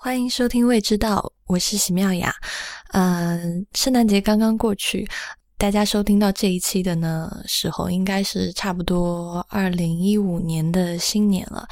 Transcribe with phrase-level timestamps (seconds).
[0.00, 1.16] 欢迎收听《未知道》，
[1.48, 2.32] 我是喜妙雅。
[2.92, 5.04] 嗯，圣诞节刚刚过去，
[5.56, 11.66] 大家收听到这一期的呢时候，应该是差不多二零一五年的新年了。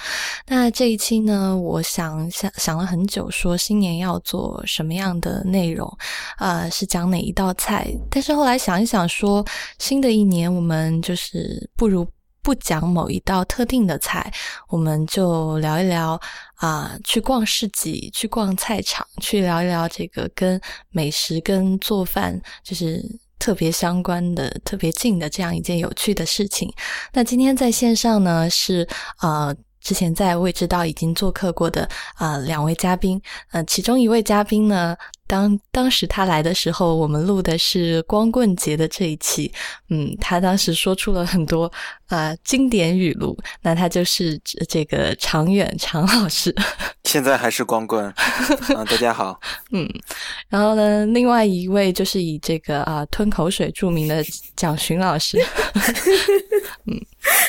[0.48, 5.88] 那这一期呢，我想想想了很久，说新年要做什么样的内容，
[6.38, 7.86] 呃，是讲哪一道菜？
[8.10, 9.46] 但是后来想一想，说
[9.78, 12.04] 新的一年我们就是不如。
[12.42, 14.32] 不讲某一道特定的菜，
[14.68, 16.16] 我们就聊一聊
[16.56, 20.60] 啊，去逛市集，去逛菜场，去聊一聊这个跟
[20.90, 23.02] 美食、跟做饭就是
[23.38, 26.72] 特别相关的、特别近的这样一件有趣的事情。
[27.12, 28.86] 那今天在线上呢是
[29.20, 29.54] 呃。
[29.78, 39.52] 之前在未知道已经做客过的啊两位嘉宾，呃，其中一位嘉宾呢，当当时他来的时候，我们录的是光棍节的这一期，
[39.90, 41.70] 嗯，他当时说出了很多
[42.06, 46.54] 啊经典语录，那他就是这个常远常老师，
[47.04, 49.38] 现在还是光棍啊，大家好，
[49.72, 49.88] 嗯，
[50.48, 55.38] 然后呢，另外一位就是以这个啊吞口水著名的蒋勋老师，
[56.86, 57.00] 嗯，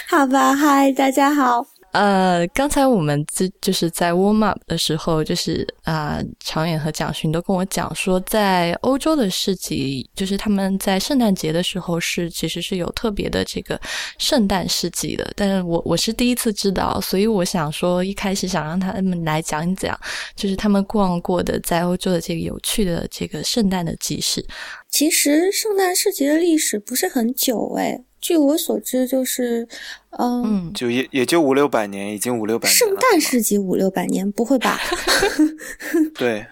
[0.09, 1.76] 好吧，嗨，大家好。
[1.93, 13.79] 呃，刚才我们自就是在 warm up 的时候，就是啊，常远和蒋勋都跟我讲说，在欧洲的市集，就是他们在圣诞节的时候是其实是有特别的这个
[14.19, 15.31] 圣诞市集的。
[15.35, 19.99] 但是我我是第一次知道，所以我想说，一开始想让他们来讲一讲，
[20.35, 24.45] 就是他们逛过的在欧洲的这个有趣的这个圣诞的集市。
[24.91, 28.03] 其实圣诞市集的历史不是很久诶。
[28.19, 29.67] 据我所知，就是，
[30.17, 32.75] 嗯，就也也就五六百年，已经五六百年。
[32.75, 34.79] 圣诞世纪五六百年，不会吧？
[36.15, 36.45] 对，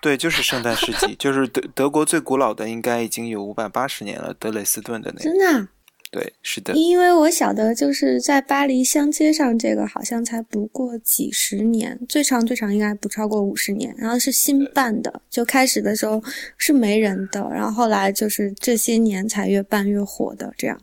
[0.00, 5.24] 对，就是圣诞世纪，就是德德国最古老的，应该已经有五百八十年了，德累斯顿的那个。
[5.24, 5.68] 真的。
[6.10, 13.94] 对，是的，因为我晓得，就是在巴黎香街上，这个好像才不过几十年，最长最长应该不超过五十年。
[13.96, 16.22] 然后是新办的，就开始的时候
[16.58, 20.78] 是没人的，然后后来就是这些年才越办越火的这样。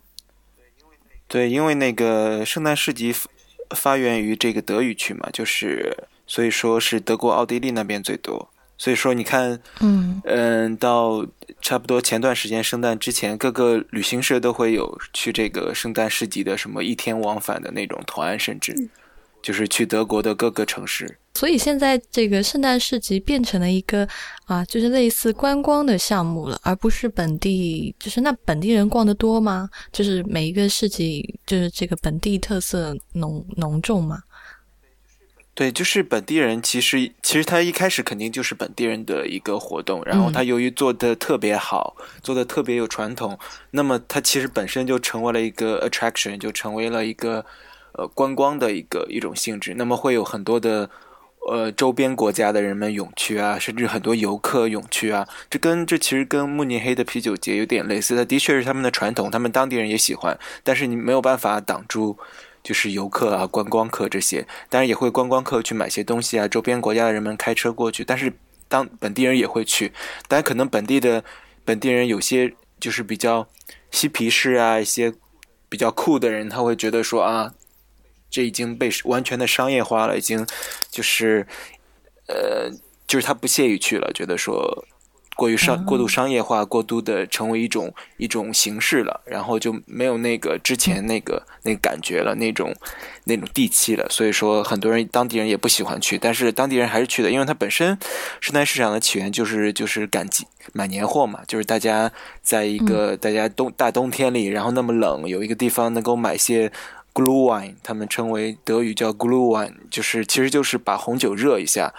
[1.30, 3.16] 对，因为那个圣诞市集
[3.76, 5.96] 发源于这个德语区嘛，就是
[6.28, 8.50] 所以说是德国、奥地利那边最多。
[8.80, 11.28] 所以说，你看，嗯嗯，到
[11.62, 18.90] 差不多前段时间圣诞之前，各个旅行社都会有去这个圣诞市集的什么一天往返的那种团，甚至
[19.42, 21.18] 就是去德国的各个城市。
[21.40, 24.06] 所以现在这个圣诞市集变成了一个
[24.44, 27.96] 啊，就是类似观光的项目了，而不是本地。
[27.98, 29.70] 就是那本地人逛得多吗？
[29.94, 34.22] 就是每一个市集，就是这个本地特色浓浓重吗？
[35.54, 43.40] 对，就是本地人，其实其实他一开始肯定就是本地人的一个活动，然后他由于做的特别好，做的特别有传统，
[43.72, 47.46] 那么他其实本身就成为了一个 attraction，就成为了一个
[47.94, 49.74] 呃观光的一个一种性质。
[49.76, 50.90] 那么会有很多的
[51.48, 55.28] 呃周边国家的人们涌去啊，甚至很多游客涌去啊。
[55.50, 62.18] 这跟这其实跟慕尼黑的啤酒节有点类似，的的确是他们的传统，他们当地人也喜欢，但是你没有办法挡住。
[62.62, 66.46] 就是游客啊，观光客这些，当然也会观光客去买些东西啊。
[66.46, 68.34] 周边国家的人们开车过去，但是
[68.68, 69.94] 当本地人也会去，
[70.28, 71.24] 但可能本地的
[71.64, 73.48] 本地人有些就是比较
[73.92, 75.14] 嬉皮士啊，一些
[75.70, 77.54] 比较酷的人，他会觉得说啊，
[78.30, 80.46] 这已经被完全的商业化了，已经
[80.90, 81.46] 就是
[82.28, 82.70] 呃，
[83.08, 84.86] 就是他不屑于去了，觉得说。
[85.36, 92.76] 过于商过度商业化，过度的成为一种一种形式了，然后就没有那个之前那个那感觉了，那种
[93.24, 94.06] 那种地气了。
[94.10, 97.98] 所以说，很多人当地人也不喜欢去，但是当地人还是去的，因为它本身
[98.42, 106.70] 圣诞市场的起源就是就是赶集买年货嘛，就是大家在一个大家冬大冬天里，然后那么冷，有一个地方能够买些
[107.14, 111.94] glühwein，他们称为德语叫 glühwein，就是其实就是把红酒热一下。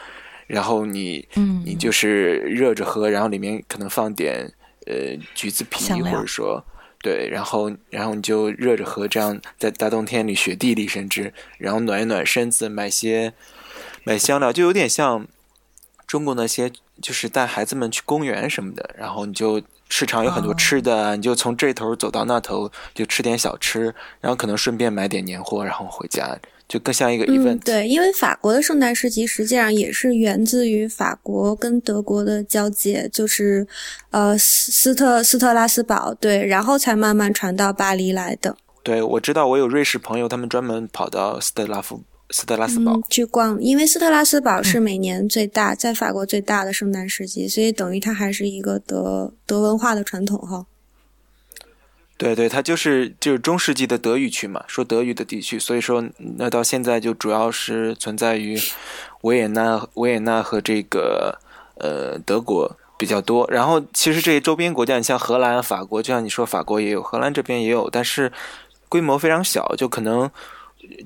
[0.46, 1.28] 然后你，
[1.64, 4.52] 你就是热着喝，然后里面可能放点
[4.86, 6.64] 呃橘子皮，或者说
[7.00, 13.32] 对，然后然后你就热着喝，这样在大冬天里雪地里，甚至然后暖一暖身子，买些
[14.02, 15.24] 买香料，就有点像
[16.04, 26.38] 中国那些，就是带孩子们去公园什么的，然后你就市场有很多吃的，你就从这头走到那头，就吃点小吃，然后可能顺便买点年货，然后回家。
[26.68, 27.58] 就更像一个 event。
[27.64, 33.66] 对，因为法国的圣诞市集实际上也是源自于法国跟德国的交界，就是
[34.10, 38.56] 呃斯特斯特拉斯堡，对，然后才慢慢传到巴黎来的。
[38.84, 50.66] 对，我知道，我有瑞士朋友，他们专门跑到斯特拉夫斯特拉斯堡去逛，因为斯特拉斯堡是每年最大，在法国最大的圣诞市集，所以等于它还是一个德德文化的传统哈。
[52.16, 56.04] 对对，它就是就是中世纪的德语区嘛，说德语的地区，所以说
[56.36, 58.56] 那到现在就主要是存在于
[59.22, 61.38] 维也纳、维也纳和这个
[61.78, 63.48] 呃德国比较多。
[63.50, 68.30] 然后其实这些周边国家，你像荷兰、法国，就像你说法国也有，荷兰这边也有，但是
[68.88, 70.30] 规模非常小，就可能。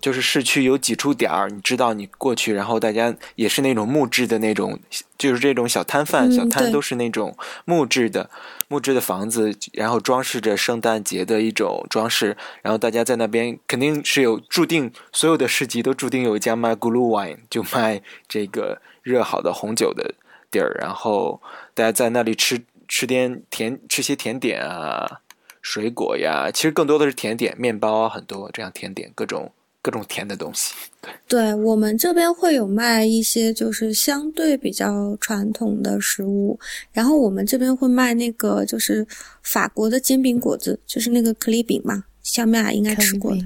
[0.01, 4.79] 就是市区有几处点儿，你知道你过去，然后大家也是那种木质的那种，
[5.19, 8.31] 就是这种小摊贩、小摊都是那种木质的
[8.69, 20.15] 木质的房子，然后装饰着圣诞节的一种装饰，然后大家在那边肯定是有注定，所有的市集都注定有一家卖 glue wine，就卖这个热好的红酒的
[20.51, 21.41] 地儿，然后
[21.75, 25.21] 大家在那里吃吃点甜，吃些甜点啊，
[25.61, 29.53] 水果呀，其实更多的是甜点，面包啊很多这样甜点各种。
[29.85, 30.73] 各种甜的东西，
[31.03, 36.59] 对，对我们这边会有卖一些就是相对比较传统的食物，
[36.91, 39.07] 然后我们这边会卖那个就是
[39.43, 43.37] 法国的煎饼果子，就是那个可丽饼嘛，小麦应该吃过，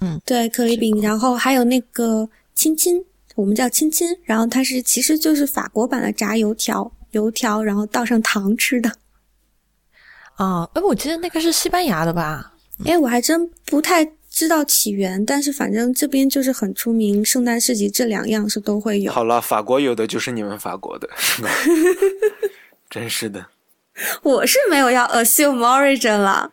[0.00, 3.02] 嗯，对，可丽饼，然后还有那个亲亲，
[3.34, 8.92] 我们叫亲亲，然后它是其实就是法国版的炸油条，油条然后倒上糖吃的，
[10.34, 12.52] 啊，哎，我记得那个是西班牙的吧？
[12.84, 14.12] 哎，我还真不太。
[14.32, 19.12] 知道起源，但是反正这边就是很出名，圣诞市集这两样是都会有。
[19.12, 21.42] 好了，法国有的就是你们法国的，是？
[22.88, 23.46] 真是的，
[24.22, 26.50] 我是没有要 assume origin 了，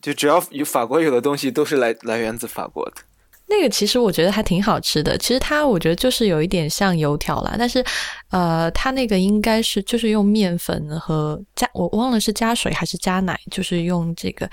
[0.00, 3.02] 就只要有法国有的东西都是来来源自法国的。
[3.48, 7.84] 那个其实我觉得还挺好吃的，其实它我觉得就是有一点像油条啦，但是
[8.30, 14.48] 呃，它那个应该是就是用面粉和加，我忘了是加水还是加奶，就是用这个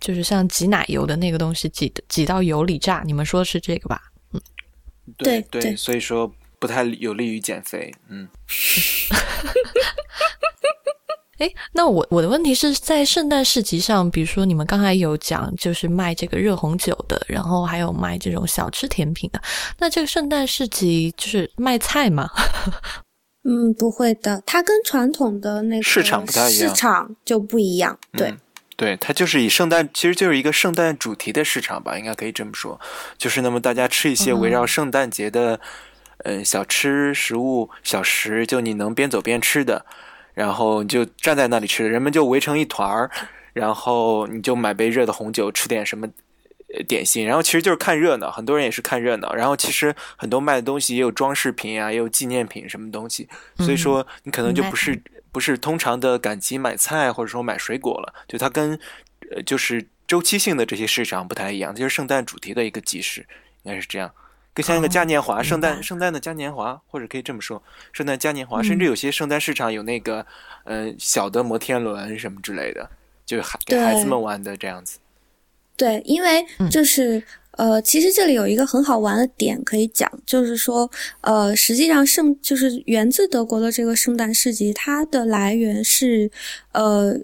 [0.00, 3.02] 就是像挤奶油的那个东西挤挤到油里炸。
[3.04, 4.00] 你们说的是这个吧？
[4.32, 4.40] 嗯，
[5.16, 7.92] 对对，所以说不太有利于减肥。
[8.08, 8.28] 嗯。
[11.38, 19.40] 哎，那我我的问题是在圣诞市集上，比如说你们刚才有讲，就是卖这个热红酒的，然后还有卖这种小吃甜品的。
[19.78, 22.28] 那这个圣诞市集就是卖菜吗？
[23.44, 27.98] 嗯，不会的，它跟传统的那个市场不太一样，市场就不一样。
[28.12, 28.34] 对，
[28.80, 32.80] 对，它就是以圣诞，其实就是一个圣诞主题的市场吧，应该可以这么说。
[33.18, 35.60] 就是那么大家吃一些围绕圣诞节的，
[36.24, 39.84] 呃，小吃、食物、小食，就你能边走边吃的。
[40.32, 43.10] 然后你就站在那里吃，人们就围成一团儿，
[43.52, 46.08] 然后你就买杯热的红酒，吃点什么
[46.88, 49.34] 点心，然后其实就是看热闹，很多人也是看热闹。
[49.34, 53.28] 然后其实很多卖的东西也有装饰品啊，也有纪念品什么东西，
[53.58, 54.98] 所以说你可能就不是
[55.32, 58.78] 不是通常的赶集买菜或者说买水果了，就它跟
[59.30, 63.20] 呃就是周期性的这些市场不太一样，就是圣诞主题的一个集市，
[63.62, 64.12] 应该是这样。
[64.52, 67.62] 更像一个嘉年华，圣诞圣诞的嘉年华，或者可以这么说，
[67.92, 70.26] 圣诞嘉年华，甚至有些圣诞市场有那个，
[70.64, 72.90] 嗯，小的摩天轮什么之类的，
[73.24, 74.98] 就孩给孩子们玩的这样子。
[75.76, 77.22] 对，因为就是
[77.60, 80.90] 呃，其实这里有一个很好玩的点可以讲，就是说
[81.20, 86.30] 呃，实际上圣就是源自德国的这个圣诞市集，它的来源是
[86.72, 87.20] 呃。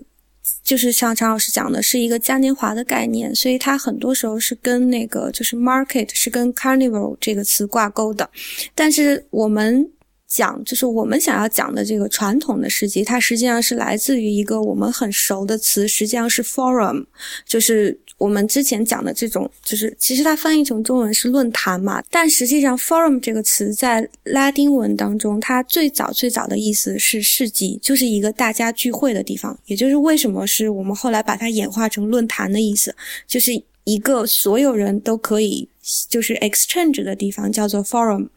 [0.62, 8.28] 就是像常老师讲的，是一个嘉年华的概念，所以它很多时候是跟那个就是 market 是跟 carnival 这个词挂钩的。
[8.74, 9.88] 但是我们
[10.28, 17.06] 讲，就是我们想要讲的这个传统的市集，它实际上是来自于一个我们很熟的词，实际上是 forum，
[17.44, 18.00] 就是。
[18.18, 32.94] 我们之前讲的这种，就是其实它翻译成中文是论坛嘛，但实际上 forum 这个词在拉丁文当中，它最早最早的意思是市集，就是一个大家聚会的地方，也就是为什么是我们后来把它演化成论坛的意思，
[33.26, 33.52] 就是
[33.84, 35.68] 一个所有人都可以
[36.08, 38.28] 就是 exchange 的地方，叫做 forum。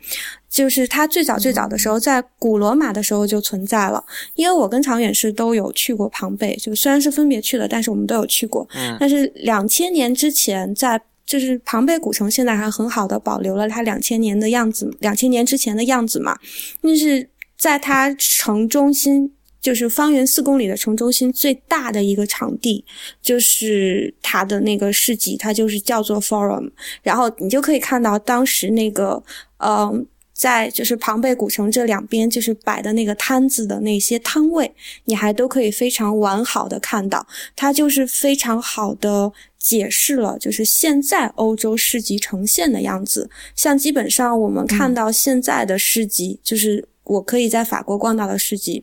[0.49, 4.03] 就是它最早最早的时候，在古罗马的时候就存在了。
[4.33, 8.67] 因为我跟长远是都有去过庞贝，就虽然是分别去了，但是我们都有去过。
[8.73, 8.97] 嗯。
[8.99, 16.35] 但是两千年之前，在就是庞贝古城现在还很好的保留了它两千年的样子，两千年之前的样子嘛。
[16.81, 22.83] 那是在它城中心，就是方圆四公里的城中心最大的一个场地，
[23.21, 26.71] 就是它的那个市集，它就是叫做 Forum。
[27.03, 29.23] 然后你就可以看到当时那个，
[29.59, 30.07] 嗯。
[30.39, 37.27] 在就是庞贝古城这两边，就是摆的那个摊子的那些摊位，你还都可以非常完好的看到，
[37.57, 43.29] 它就是非常好的解释了，就是现在欧洲市集呈现的样子。
[43.53, 48.81] 像基本上我们看到现在的市集，就是我可以在法国逛到的市集，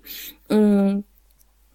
[0.51, 1.03] 嗯，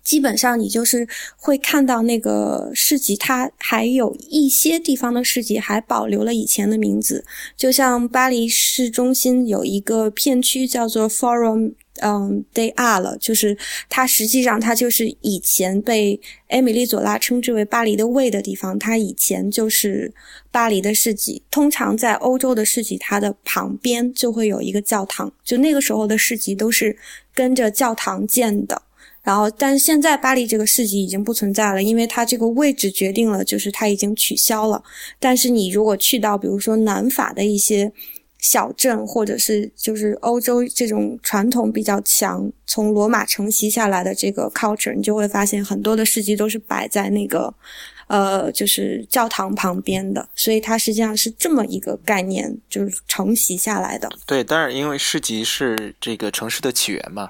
[0.04, 7.24] 基本上你就是会看到那个市集，它还有一些地方的市集还保留了以前的名字，
[7.56, 13.58] 就像巴黎市中心有一个片区叫做 Forum，嗯，They Are 了，就是
[13.90, 20.14] 它实际上它就是以前被埃米丽佐拉称之为巴黎的胃的地方，它以前就是
[20.50, 21.44] 巴黎的市集。
[21.52, 26.98] 通常在欧洲的市集，它的旁边就会有一个教堂，就那个时候的市集都是
[27.36, 28.82] 跟着教堂建的。
[29.24, 34.84] 然后，但是现在巴黎这个市集已经不存在了，因为它这个位置决定了，就是它已经取消了。
[35.20, 37.92] 但是你如果去到，比如说南法的一些
[38.40, 47.54] 小镇，或者是就是欧洲这种传统比较强、从罗马承袭下来的这个 culture，你就会发现很多的市集都是摆在那个
[48.08, 50.28] 呃，就是教堂旁边的。
[50.36, 54.10] 所以它实际上是这么一个概念，就是承袭下来的。
[54.26, 57.30] 对，但是，因为市集是这个城市的起源嘛。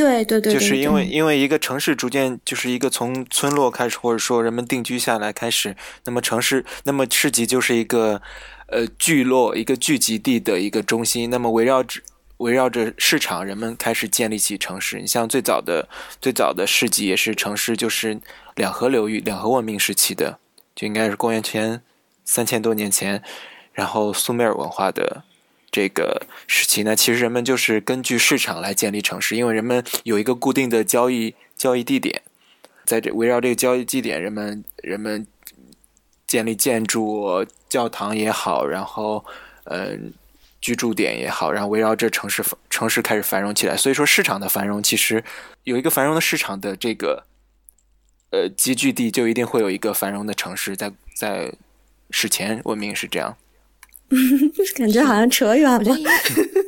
[0.00, 5.76] 对对对，就是因为因为一个城市逐渐就是一个从村落开始，或者说人们定居下来开始，
[6.06, 8.22] 那么城市，那么市集就是一个
[8.68, 11.28] 呃聚落、一个聚集地的一个中心。
[11.28, 12.00] 那么围绕着
[12.38, 14.98] 围绕着市场，人们开始建立起城市。
[15.00, 15.86] 你像最早的
[16.18, 18.18] 最早的市集也是城市，就是
[18.54, 20.38] 两河流域、两河文明时期的，
[20.74, 21.82] 就应该是公元前
[22.24, 23.22] 三千多年前，
[23.74, 25.24] 然后苏美尔文化的。
[25.72, 32.22] 这个时期呢，其实人们就是根据市场来建立城市，因为人们有一个固定的交易交易地点，
[32.84, 35.26] 在这围绕这个交易地点，人们人们
[36.26, 39.24] 建立建筑、教堂也好，然后
[39.64, 40.12] 嗯
[40.60, 43.76] 居住点也好，然后围绕这城市城市开始繁荣起来。
[43.76, 45.22] 所以说，市场的繁荣其实
[45.62, 47.24] 有一个繁荣的市场的这个
[48.30, 50.76] 呃集聚地，就一定会有一个繁荣的城市。
[50.76, 51.52] 在在
[52.10, 53.36] 史前文明是这样。
[54.76, 55.96] 感觉好像扯远了。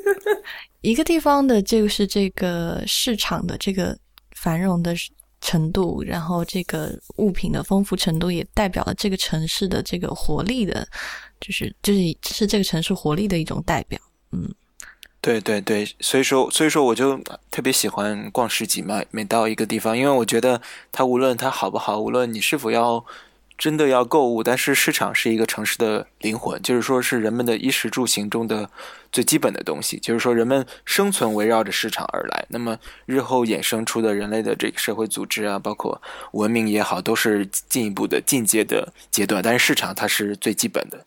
[0.80, 3.96] 一个地方的这个是这个市场的这个
[4.36, 4.94] 繁荣的
[5.40, 10.86] 程度，然后这个物品的丰富程度，也代表了这个城市的这个活力的，
[11.40, 13.98] 就是就是是这个城市活力的一种代表。
[14.32, 14.52] 嗯，
[15.20, 17.16] 对对对，所以说所以说我就
[17.50, 23.04] 特别喜欢逛市集嘛，每到一个地方，因为我觉得它无论它好不好，无论你是否要。
[23.62, 28.68] 真的要购物，但是市场是一个城市的灵魂，就是说是人们的衣食住行中的
[29.12, 30.00] 最基本的东西。
[30.00, 32.44] 就是说，人们生存围绕着市场而来。
[32.48, 32.76] 那么，
[33.06, 36.02] 日后衍生出的人类的这个社会组织啊，包括
[36.32, 39.40] 文明也好，都是进一步的进阶的阶段。
[39.40, 41.06] 但是，市场它是最基本的。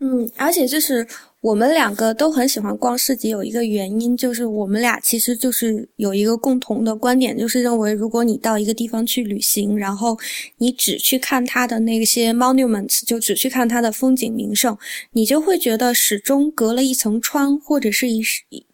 [0.00, 1.06] 嗯，而且就是。
[1.42, 10.18] 我们两个都很喜欢逛市集，有一个原因就是我们俩其实就是有一个共同的观点，就是认为如果你到一个地方去旅行，然后
[10.58, 14.76] 你只去看它的那些 monuments，就只去看它的风景名胜，
[15.12, 18.22] 你就会觉得始终隔了一层窗或者是一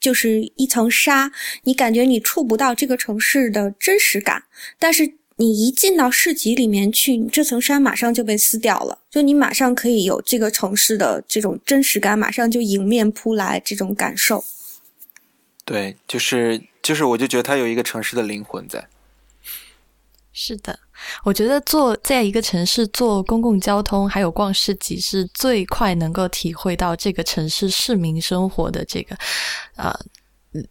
[0.01, 1.31] 就是一层纱，
[1.63, 4.43] 你感觉你触不到这个城市的真实感，
[4.81, 5.09] 但是。
[5.39, 14.43] 你一进到市集里面去，你这层山马上就被撕掉了，就你马上可以有这个城市的这种真实感，马上就迎面扑来这种感受。
[15.67, 18.89] 对，就是就是，我就觉得它有一个城市的灵魂在。
[20.33, 20.79] 是的，
[21.25, 29.15] 我觉得坐在一个城市坐公共交通，还有逛市集，是最快能够体会到这个城市市民生活的这个，
[29.77, 29.95] 呃。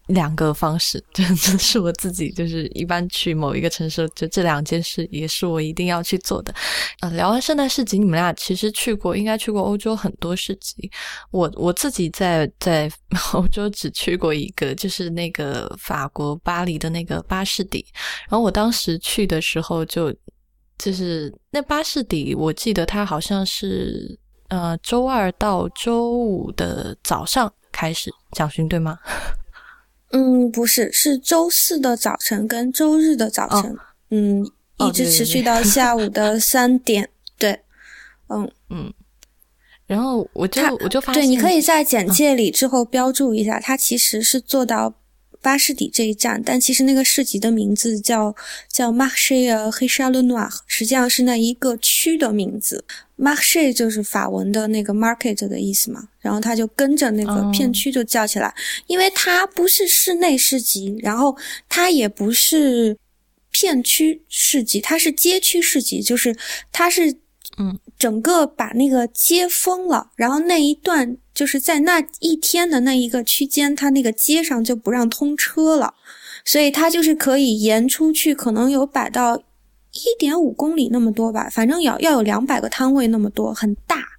[0.07, 1.23] 两个方式， 这
[1.57, 6.53] 是我自己，就是一般去某一个城市，就这两件事也是我一定要去做的。
[7.01, 10.89] 呃，聊完圣诞市集，你们俩其实去过，应该去过欧洲很多市集。
[11.31, 12.91] 我我自己在在
[13.33, 17.85] 欧洲只去过一个，就是那个法国巴黎的那个巴士底。
[18.29, 20.13] 然后我当时去的时候，就
[20.77, 24.17] 就是那巴士底，我记得它好像是
[24.49, 28.99] 呃周二到周五的早上开始讲训，对吗？
[30.11, 33.75] 嗯，不是，是周四的早晨跟周日的早晨，
[34.11, 34.45] 嗯，
[34.77, 36.39] 一直持续到下午的。
[36.41, 37.61] 三点，对，
[38.29, 38.49] 嗯。
[38.69, 38.93] 嗯，
[39.87, 44.93] 然后我就我就发现，对，你可以在简介里之后标注一下，它其实是做到。
[45.45, 48.35] 巴士底这一站，但其实那个市集的名字叫
[48.67, 52.83] 叫 Marché h i c h a l e Noir，实际上是那一个区的名字。
[53.15, 58.51] Marché 就是法文的那个 market 的意思嘛，然后他就跟着那个片区就叫起来，
[58.87, 61.37] 因为它不是室内市集，然后
[61.69, 62.97] 它也不是
[63.51, 66.35] 片区市集，它是街区市集，就是
[66.71, 67.17] 它是。
[67.57, 75.93] 嗯，整个把那个街封了，然后那一段就是在那一天的那一个区间，它那个街上就不让通车了，
[76.43, 84.14] 所以它就是可以延出去，可能有摆到一点五公里那么多吧，反正要要有两百个摊位那么多，很大。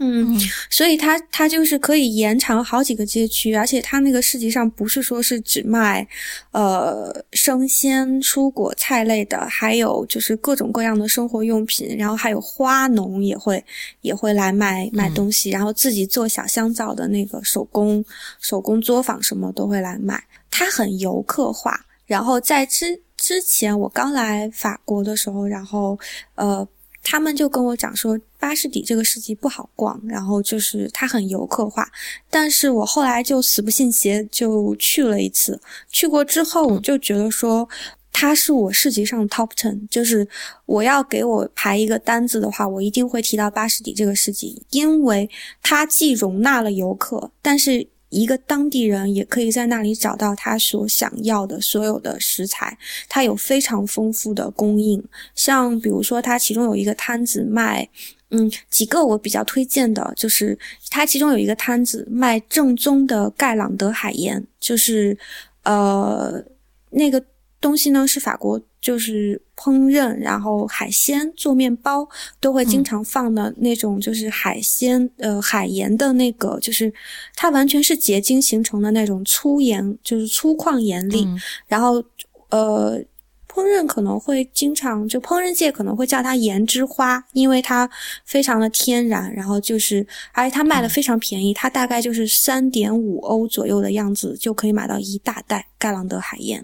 [0.00, 0.38] 嗯，
[0.70, 6.06] 所以它它就是可以延长好几个街区，而且它那个市集上不是说是只卖，
[6.52, 13.64] 呃，生鲜蔬果菜类的，还有就是各种各样的生活用品，然后还有花农也会
[14.02, 18.04] 也会来卖卖东西，然后自己做小香皂的那个手工
[18.40, 21.84] 手工作坊什么都会来卖，它很游客化。
[22.06, 25.98] 然后在之之前我刚来法国的时候，然后
[26.36, 26.66] 呃。
[27.00, 31.90] 他们就跟我讲说，巴士底这个市集不好逛，然后就是它很游客化。
[32.30, 35.60] 但是我后来就死不信邪，就去了一次。
[35.90, 37.68] 去过之后，我就觉得说，
[38.12, 40.26] 它是我市集上 top ten，就是
[40.66, 45.28] 我要给我排一个单子的话，我一定会提到巴士底这个市集，因为
[45.62, 47.88] 它既容纳了游客，但是。
[48.10, 55.04] 一个当地人也可以在那里找到他所想要的所有的食材，它有非常丰富的供应。
[55.34, 57.86] 像比如说，它其中有一个摊子卖，
[58.30, 60.58] 嗯，几个我比较推荐的，就是
[60.90, 65.16] 它其中有一个摊子卖正宗的盖朗德海盐，就是
[65.64, 66.42] 呃
[66.90, 67.22] 那个
[67.60, 68.60] 东西呢是法国。
[68.80, 72.08] 就是烹饪，然后海鲜做面包
[72.38, 76.90] 都会经常放的那种，就是海鲜呃海盐的那个，就是
[77.34, 81.26] 它完全是结晶形成的那种粗盐，就是粗矿盐粒，
[81.66, 82.02] 然后
[82.50, 83.02] 呃。
[83.48, 87.88] 烹饪可能会经常就烹饪界可能会叫它盐之花，因为它
[88.24, 96.62] 非常的天然，然后就是而且它卖的非常便宜，它大概就是三点五欧左右的样子就可以买到一大袋盖朗德海盐。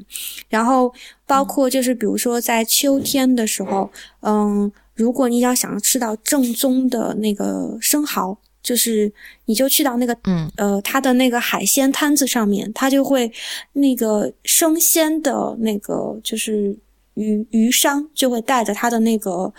[0.48, 0.92] 然后
[1.26, 9.12] 包括就是比如说在秋天的时候，嗯，如果你要想吃到正宗的那个生蚝，就是
[9.44, 13.30] 你就去到那个嗯呃他的那个海鲜摊子上面，他就会
[13.74, 16.76] 那个生鲜的那个就是。
[17.16, 19.54] 鱼鱼商就会带着他的那个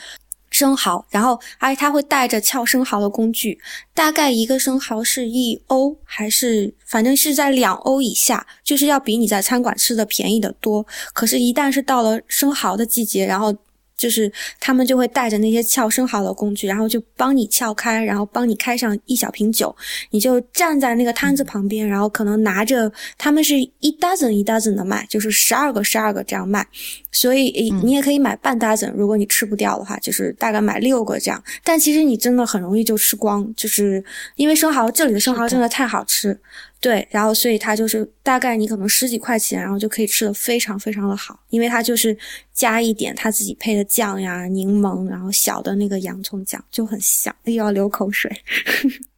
[0.51, 3.57] 生蚝，然后而且他会带着撬生蚝的工具，
[3.93, 10.85] 大概一个生蚝是一欧，还是反正是在两欧以下，就是要比你在餐馆吃的便宜的多。
[11.13, 13.55] 可是，一旦是到了生蚝的季节，然后。
[13.97, 19.75] 就是他们就会带着那些撬生蚝的工具，然后就帮你撬开，然后帮你开上一小瓶酒，
[20.11, 26.65] 你就站在那个摊子旁边，然后可能拿着他们是一 dozen 一 dozen 的卖，就是十二个十二个这样卖，
[27.11, 31.43] 所以你也可以买半 dozen，如果你吃不掉的话，就是大概买六个这样。
[31.63, 34.03] 但其实你真的很容易就吃光，就是
[34.35, 36.39] 因为生蚝这里的生蚝真的太好吃。
[36.81, 42.15] 对，然后所以它就是大概你可能十几块钱，然后就可以吃的非常非常的好，因为它就是
[42.53, 48.31] 加一点他自己配的酱呀，柠檬，然后小的那个洋葱酱就很香，又要流口水。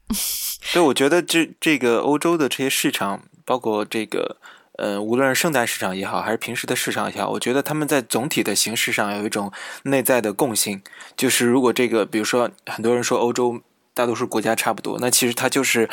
[0.61, 4.37] 所以我觉得这这个欧洲的这些市场，包括这个
[4.77, 9.51] 呃，无论是圣诞市场也好，还是平时的市场也好，我觉得他们在总体的形式上有一种
[9.83, 10.81] 内在的共性，
[11.17, 13.61] 就是如果这个，比如说很多人说欧洲。
[13.97, 15.89] 大多数国家差不多，那其实它就是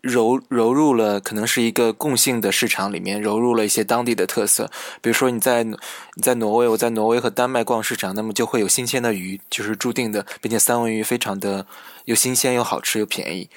[0.00, 4.70] 揉揉入了，可能是一个共性的市场里面，揉入了一些当地的特色。
[5.02, 5.76] 比如说你在你
[6.22, 11.66] 在挪威，我在挪威和丹麦逛市场，那么就会有新鲜的鱼，就是注定的，并且三文鱼非常的
[12.06, 13.50] 又新鲜又好吃又便宜。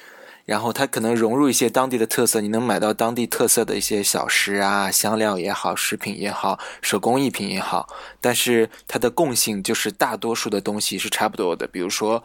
[0.43, 7.88] 然后它可能融入一些当地的特色，你能买到当地特色的一些小食啊、香料也好、食品也好、手工艺品也好。
[8.19, 12.21] 但是它的共性就是大多数的东西是差不多的，比如说。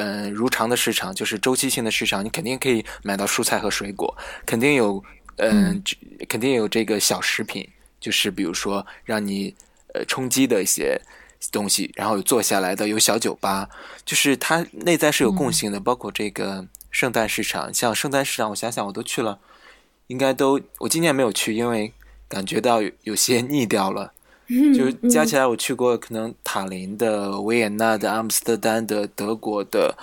[0.00, 5.02] 嗯，如常的市场就是周期性的市场，你肯定可以买到蔬菜和水果，肯定有，
[5.38, 5.82] 嗯，
[6.28, 9.52] 肯定有这个小食品，就是比如说让你
[9.94, 11.00] 呃充饥的一些
[11.50, 13.68] 东西，然后有坐下来的，有小酒吧，
[14.04, 15.80] 就是它内在是有共性的。
[15.80, 19.40] 包括这个圣诞市场，像圣诞市场，我想想我都去了，
[20.06, 21.92] 应该都我今年没有去，因为
[22.28, 24.12] 感觉到有些腻掉了。
[24.74, 29.94] 就加起来，我去过可能塔林的、维也纳的、阿姆斯特丹的、德国的，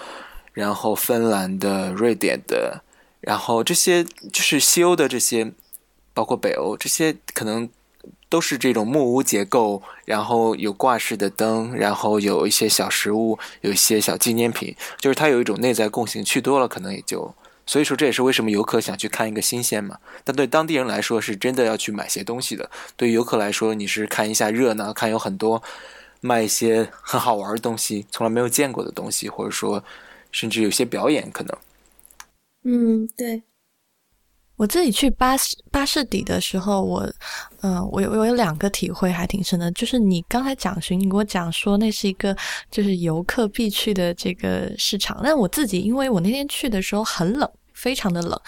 [0.53, 2.83] 然后芬兰的、瑞典的，
[3.21, 5.51] 然后这些就是西欧的这些，
[6.13, 7.67] 包括北欧这些，可能
[8.29, 16.23] 都是这种木屋结构，然后有挂式的灯，然后有一些小食物，有一些小纪念品，就是它有一种内在共性。
[16.23, 17.33] 去多了，可能也就。
[17.65, 19.97] 所以说，这也是为什么游客想去看一个新鲜嘛。
[20.23, 22.69] 但对当地人来说，是真的要去买些东西的。
[22.95, 25.61] 对于游客来说，你是看一下热闹，看有很多
[26.21, 29.83] 卖一些很好玩的东西，从来没有见过的东西，或者说
[30.31, 31.57] 甚至有些表演可能。
[32.63, 33.41] 嗯，对。
[34.57, 37.07] 我自己去巴士巴士底的时候，我，
[37.61, 42.35] 嗯，我有我有两个体会还挺深的，就是你刚才讲寻，你给我讲说那是一个
[42.71, 47.49] 就是游客必去的这个市场，但我自己因为我那天去的时候很冷。
[47.77, 48.39] 非常的冷，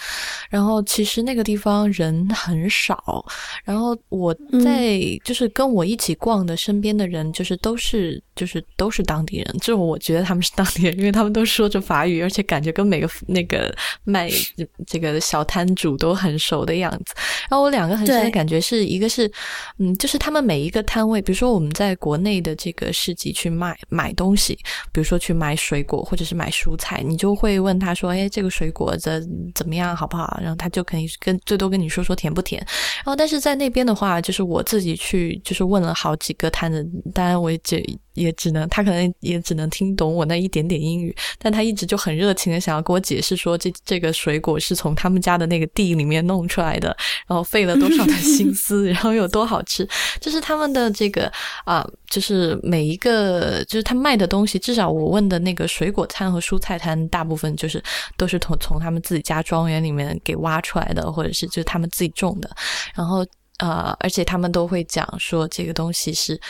[0.48, 3.22] 然后其实那个地方人很少，
[3.62, 13.74] 然后我在就是跟我一起逛的身边的人，就是都是就是都是当地人，这种我觉得他们是当地人，因为他们都说着法语，而且感觉跟每个那个
[14.04, 14.30] 卖
[14.86, 17.14] 这个小摊主都很熟的样子。
[17.50, 19.28] 然后我两个很深的感觉是一个是，
[19.78, 24.54] 嗯，就是他们每一个摊位，比如说我们在国内的这个市集去卖买东西，
[24.92, 29.20] 比如说去买水果或者是买蔬菜，你就会问他说：“哎，这个水果的
[29.54, 32.64] 怎么样，好不好？”然后他就肯定跟最多跟你说说甜不甜。
[32.98, 37.82] 然后但是在那边的话，就是我自己去就是问了好几个摊子，当然我也只
[38.18, 46.88] 也只能他可能也只能听懂我那一点点英语，但他一直就很热情的想要跟我解释说这这个水果是从他们家的那个地里面弄出来的，
[47.26, 49.88] 然后费了多少的心思， 然后有多好吃，
[50.20, 51.32] 就是他们的这个
[51.64, 57.82] 啊，就是每一个就是他卖的东西，至少我问的那个水果摊和蔬菜摊，大部分就是
[58.16, 62.50] 都是从从他们自己家庄园里面给挖出来的，或者是就是他们自己种的，
[62.94, 63.24] 然后。
[63.60, 66.40] 呃，而且他们都会讲说这个东西是，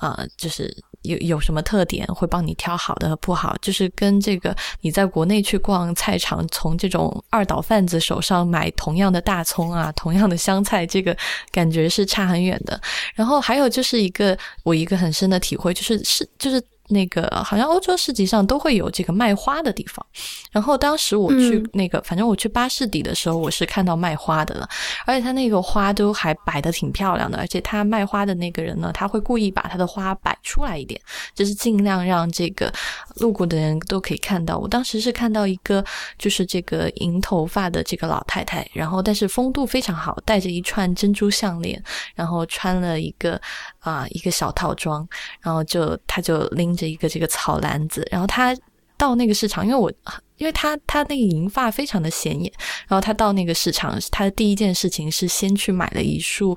[0.00, 11.16] 呃，就是有有什么特点，会帮你挑好的和不好，就是跟这个你在国内去逛菜场，从这种二道贩子手上买同样的大葱啊，同样的香菜，这个
[11.50, 12.80] 感觉是差很远的。
[13.14, 16.62] 然后还有就是一个我一个很深的体会，就是是就是。
[16.88, 20.04] 那个好像欧洲市集上都会有这个卖花的地方，
[20.52, 24.68] 然后当时我去那个，反正我去巴士底的时候，我是看到卖花的了，
[25.04, 31.00] 而且他那个花都还摆的挺漂亮的，而且他卖花的那个人呢，他会故意把他的花摆出来一点，
[31.34, 32.72] 就是尽量让这个
[33.16, 34.56] 路过的人都可以看到。
[34.56, 35.84] 我当时是看到一个
[36.18, 41.82] 就是这个银头发的这个老太太，然后但是风度非常好，戴着一串珍珠项链，
[42.14, 43.40] 然后穿了一个
[43.80, 45.04] 啊一个小套装，
[45.40, 46.75] 然后就他就拎。
[46.76, 48.54] 这一个这个草篮子，然后他
[48.96, 49.90] 到那个市场，因为我
[50.36, 52.52] 因为他他那个银发非常的显眼，
[52.86, 56.56] 然后他到那个市场，他的第一件事情是先去买了一束，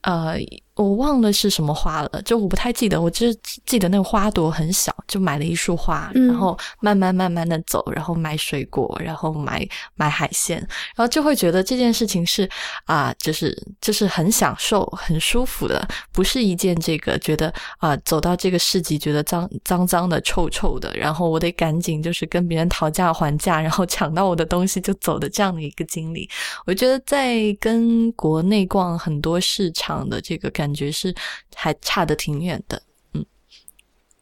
[0.00, 0.38] 呃。
[0.76, 3.32] 我忘了是什么花了，就我不太记得，我只
[3.64, 10.58] 记得那个花朵很小，就买了一束花，然后慢慢慢慢的走，然后买水果，然后买买海鲜，
[10.96, 12.48] 然后就会觉得这件事情是
[12.86, 26.28] 啊，就是就是很享受、很舒服的，不是一件这个觉得啊走到这个市集觉得脏脏脏的、臭臭的，然后我得赶紧就是跟别人讨价还价，然后抢到我的东西就走的这样的一个经历。
[26.66, 30.63] 我觉得在跟国内逛很多市场的这个感。
[30.64, 31.14] 感觉是
[31.54, 33.26] 还差的挺远的，嗯，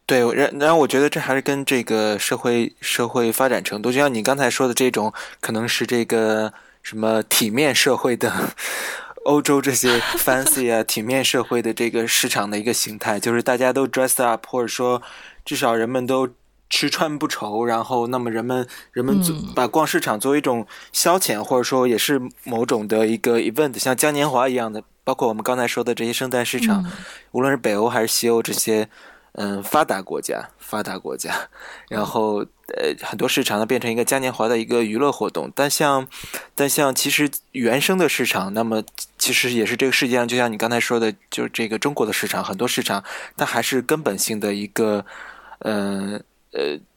[0.07, 6.53] 对，然然后我觉得这还是跟这个社会社会发展程度，就像你刚才说的这种，可能是这个
[6.83, 8.53] 什么体面社会的
[9.25, 15.01] 欧洲这些 fancy 啊，体面社会的这个市场的一个形态，就是大家都 dress up，或者说
[15.45, 16.29] 至少人们都。
[16.73, 19.21] 吃穿不愁，然后那么人们人们
[19.55, 24.83] 把逛市场作为一种消遣，或者说也是某种的一个 event，像嘉年华一样的。
[25.05, 26.83] 包括我们刚才说的这些圣诞市场，
[27.33, 28.89] 无论是北欧还是西欧这些
[29.33, 31.35] 嗯发达国家，发达国家，
[31.91, 32.37] 然后
[32.69, 35.53] 呃很多市场呢变成一个嘉年华的一个娱乐活动。
[35.55, 36.07] 但像
[36.55, 38.83] 但像其实原生的市场，那么
[39.19, 43.05] 其实也是这个世界上，就像你刚才说的，就是这个中国的市场，很多市场
[43.37, 45.05] 它还是根本性的一个
[45.59, 46.15] 嗯。
[46.15, 46.21] 呃，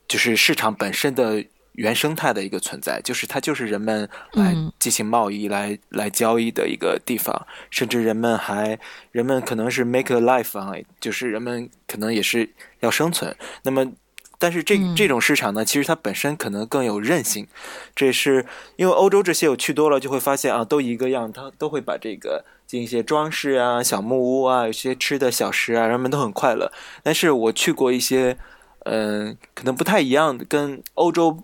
[0.07, 8.79] 就是市场本身的原生态的一个存在，就是它就是人们来进行贸易、来来交易的一个地方，甚至人们还
[9.11, 13.35] 人们可能是 make a life 啊，就是人们可能也是要生存。
[13.63, 13.91] 那么，
[14.39, 17.45] 但是这这种市场呢，其实它本身可能更有韧性。
[17.93, 18.45] 这是
[18.77, 26.71] 因为欧洲这些我去多了，就会发现啊，都一个样，它都会把这个进一些装饰啊、小木屋啊、有些吃的小食啊，人们都很快乐。
[27.03, 28.37] 但是我去过一些。
[28.85, 31.35] 嗯，可能不太一样，跟欧洲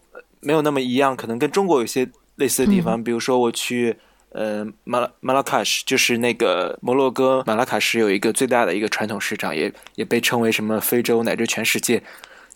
[0.42, 3.04] 没有那么一样，可能跟中国有些类似的地方。
[3.04, 3.98] 比如说，我去
[4.30, 12.04] 呃马拉马拉喀什，就是那个摩洛哥马拉喀什有一个最大的一个传统市场，也也被称为什么非洲乃至全世界。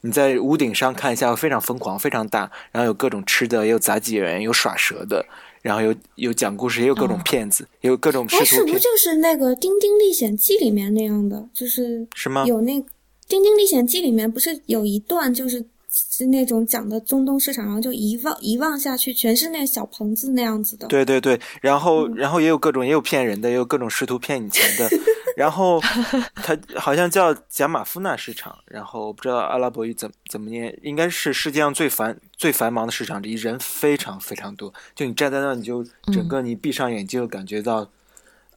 [0.02, 5.26] 你在屋顶上看一下，非常疯狂，非常大，然后有各种吃的，也有杂技人，有耍蛇的，
[5.64, 8.46] 然后有有讲故事，也有各种骗子，也有各种师徒。
[8.46, 11.50] 是不就是那个《丁丁历险记》里面那样的？
[11.52, 12.46] 就是是吗？
[12.46, 12.74] 有那。
[13.28, 20.88] 《丁丁历险记》里面不是有一段，就是是那种讲的中东市场，然后就一望一望下去，全是那小棚子那样子的。
[20.88, 24.90] 对对对，然后然后也有各种，也有骗人的，也有各种试图骗你钱的。
[25.36, 25.82] 然后
[26.36, 34.74] 它好像叫贾马夫纳市场，然后不知道阿拉伯语怎怎么念，应该是世界上最繁最繁忙的市场之一，人非常非常多。
[34.94, 35.84] 就你站在那，你就
[36.14, 37.90] 整个你闭上眼睛就感觉到。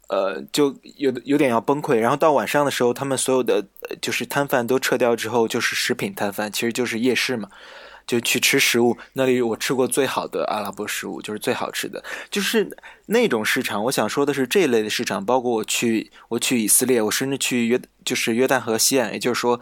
[0.09, 1.97] 呃，就有有点要崩溃。
[1.97, 3.65] 然后到晚上的时候，他们所有的
[4.03, 7.49] 就是摊贩都撤掉之后，就是食品摊贩，其实就是夜市嘛，
[8.07, 8.97] 就去吃食物。
[9.13, 13.85] 那里我吃过最好的阿拉伯食物，就是最好吃的，就是那种市场。
[13.85, 19.61] 我想说的是这一类的市场，包括我去我去以色列，我甚至去约就是约旦河西岸，也就是说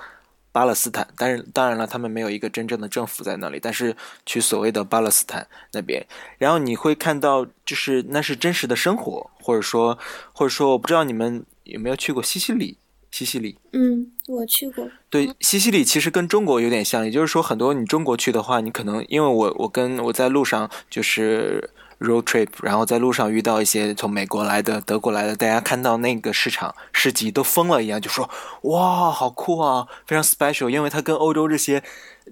[0.57, 6.03] 巴勒斯坦，但是当然了，他们没有一个真正的政府在那里，但是去所谓的巴勒斯坦那边，
[6.39, 9.99] 然后你会看到，就是那是真实的生活，或者说，
[10.33, 12.79] 或者说，我不知道你们有没有去过西西里。
[13.11, 14.87] 西西里，嗯，我去过。
[15.09, 28.29] 对，西西里其实跟中国有点像，也就是说，很多你中国去的话，你可能因为我我跟我在路上就是 road trip，然后在路上遇到一些从美国来的、德国来的，大家看到那个市场市集都疯了一样，就说
[28.63, 31.83] 哇，好酷啊，非常 special，因为它跟欧洲这些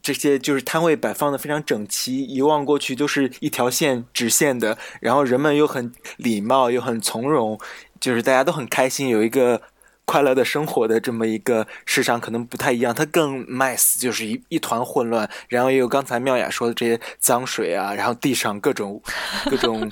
[0.03, 7.59] 这些就是摊位摆放的非常整齐，一望过去都是一条线直线的，然后人们又很礼貌又很从容，
[8.01, 9.63] 就是大家都很开心，有一个。
[10.07, 19.01] 快乐的生活的这么一个市场可能不太一样，它更 mess，就是一一团混乱，然后也有刚才妙雅说的这些脏水啊，然后地上各种
[19.51, 19.91] 各种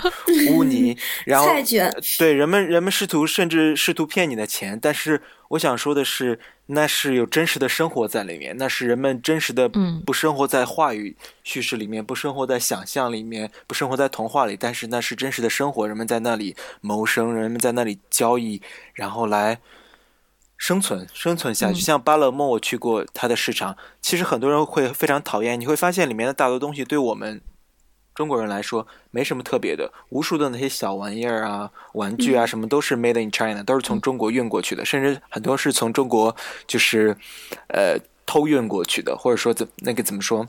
[0.50, 9.70] 污泥， 然后菜，对人们人们试图甚至试图骗你的钱，但是我想说的是，那是有真实的生活在里面，那是人们真实的，
[10.04, 18.60] 不生活在话语叙事里面，不生活在想象里面，不生活在童话里，但是那是真实的生活，人们在那里谋生，人们在那里交易，
[18.92, 19.58] 然后来。
[20.62, 23.76] 生存生存下去，像巴勒莫，我去过它的市场。
[24.00, 27.40] 其实很多人会非常讨厌，你会发现里面的大多东西对我们
[28.14, 29.92] 中国人来说没什么特别的。
[30.10, 36.36] 无数的那些小玩意儿啊、玩具啊，什么都是 made in China，都是从中国运过去的，甚至很多是从中国
[36.68, 37.16] 就是
[37.66, 40.46] 呃偷运过去的，或者说怎那个怎么说？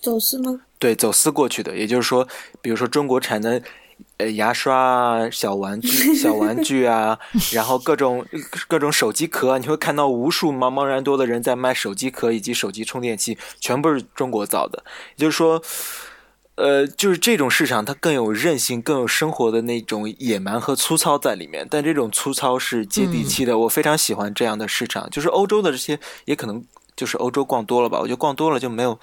[0.00, 0.62] 走私吗？
[0.80, 1.76] 对，走私过去的。
[1.76, 2.26] 也就是说，
[2.60, 3.62] 比如说中国产的。
[4.18, 7.18] 呃，牙刷啊，小玩具、 小玩具啊，
[7.52, 8.26] 然后各种
[8.66, 14.82] 各种手机壳，你会看到无数茫茫然多的人在卖手机壳以及手机充电器，全部是中国造的。
[15.16, 15.62] 也就是说，
[16.56, 23.56] 呃，就是这种市场它更有韧性、更有生活的那种野蛮和粗糙在里面，但这种粗糙是接地气的。
[23.58, 26.64] 我非常喜欢这样的市场，就是欧洲的这些也可能。
[26.98, 28.98] 就是欧洲逛多了吧，我觉得逛多了就没有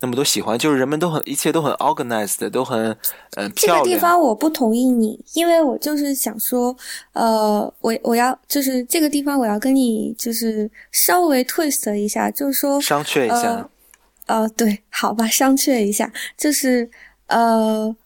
[0.00, 0.58] 那么多喜欢。
[0.58, 2.94] 就是人们都很，一切都很 organized，都很
[3.36, 3.84] 嗯漂亮。
[3.84, 6.76] 这个地方我不同意你，因为我就是想说，
[7.14, 13.66] 呃，我我要就是这个地方我要跟你就是稍微 twist 一下，就是说商榷一下。
[14.26, 16.90] 呃，对，好吧，商榷一下，就是
[17.28, 17.96] 呃，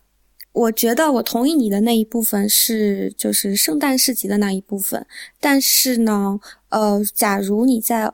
[0.53, 5.05] 我觉得我同意你的那一部分是就是圣诞市集的那一部分，
[5.41, 8.13] 但是呢，呃，假如你在。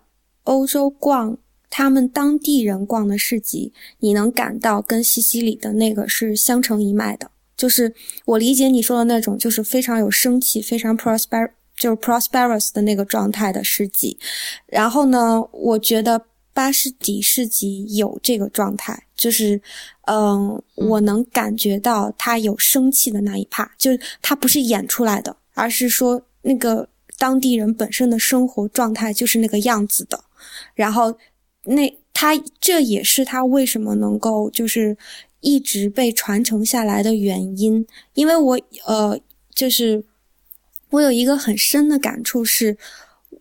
[0.48, 1.36] 欧洲逛
[1.68, 7.30] 他们当地人逛的市集，你能感到跟西西里的那个是相承一脉的。
[7.54, 14.18] 就是我理解你说的那种，就是非常有生气、非常 prosper，就是 prosperous 的那个状态的市集。
[14.66, 19.60] 然后呢，我觉得巴士底市集有这个状态，就是，
[20.06, 30.24] 嗯，我能感觉到他有生气的那一帕，就是他不是演出来的，而是说那个当地人本身的生活状态就是那个样子的。
[30.74, 31.16] 然后，
[31.64, 34.96] 那他这也是他为什么能够就是
[35.40, 37.86] 一直被传承下来的原因。
[38.14, 39.20] 因为我呃，
[39.54, 40.04] 就是
[40.90, 42.76] 我有一个很深的感触是，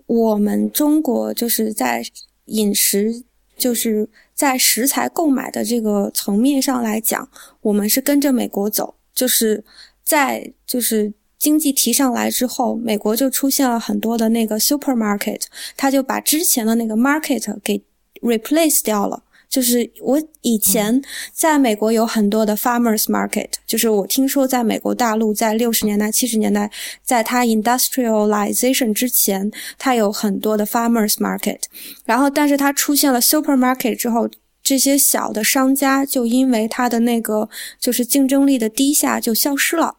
[0.05, 2.03] 我们中国就是在
[2.45, 3.23] 饮食
[3.57, 7.29] 就是在食材购买的这个层面上来讲，
[7.61, 9.63] 我们是跟着美国走，就是
[10.03, 11.13] 在就是。
[11.37, 15.41] 经济提上来之后，美国就出现了很多的那个 supermarket，
[15.75, 17.81] 他就把之前的那个 market 给
[18.21, 19.23] replace 掉了。
[19.49, 26.69] 就是我以前在美国有很多的 farmers market，就是我听说在美国大陆在六十年代、七十年代，
[27.01, 31.59] 在它 industrialization 之前，它有很多的 farmers market。
[32.03, 34.29] 然后，但是它出现了 supermarket 之后，
[34.61, 37.47] 这些小的商家就因为它的那个
[37.79, 39.95] 就是竞争力的低下就消失了。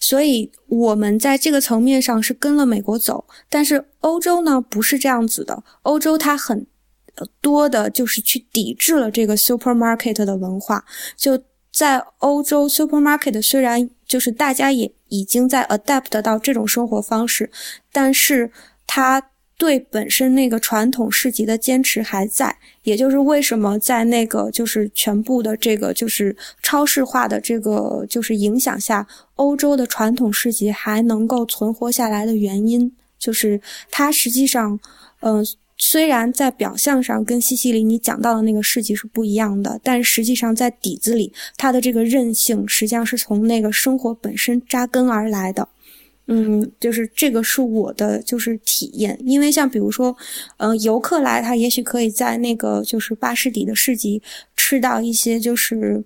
[0.00, 5.62] 所以，我们在这个层面上是跟了美国走，但是欧洲呢不是这样子的。
[5.82, 6.66] 欧洲它很
[7.40, 10.84] 多的就是去抵制了这个 supermarket 的文化。
[11.16, 17.50] 就在欧洲，supermarket 虽然就是大家也已经在 adapt 到这种生活方式，
[17.92, 18.50] 但是
[18.86, 19.30] 它。
[19.60, 34.80] 对本身那个传统市集的坚持还在，也就是为什么在那个就是全部的这个就是超市化的这个就是影响下，欧洲的传统市集还能够存活下来的原因，就是它实际上，
[35.20, 35.44] 嗯，
[35.76, 45.68] 虽然在表象上跟西西里你讲到的那个市集是不一样的，但实际上在底子里，它的这个韧性实际上是从那个生活本身扎根而来的。
[46.30, 50.16] 嗯，就是这个是我的就是体验，因为像比如说，
[50.56, 54.22] 嗯，游客来他也许可以在那个就是巴士底的市集
[54.56, 56.04] 吃到一些就是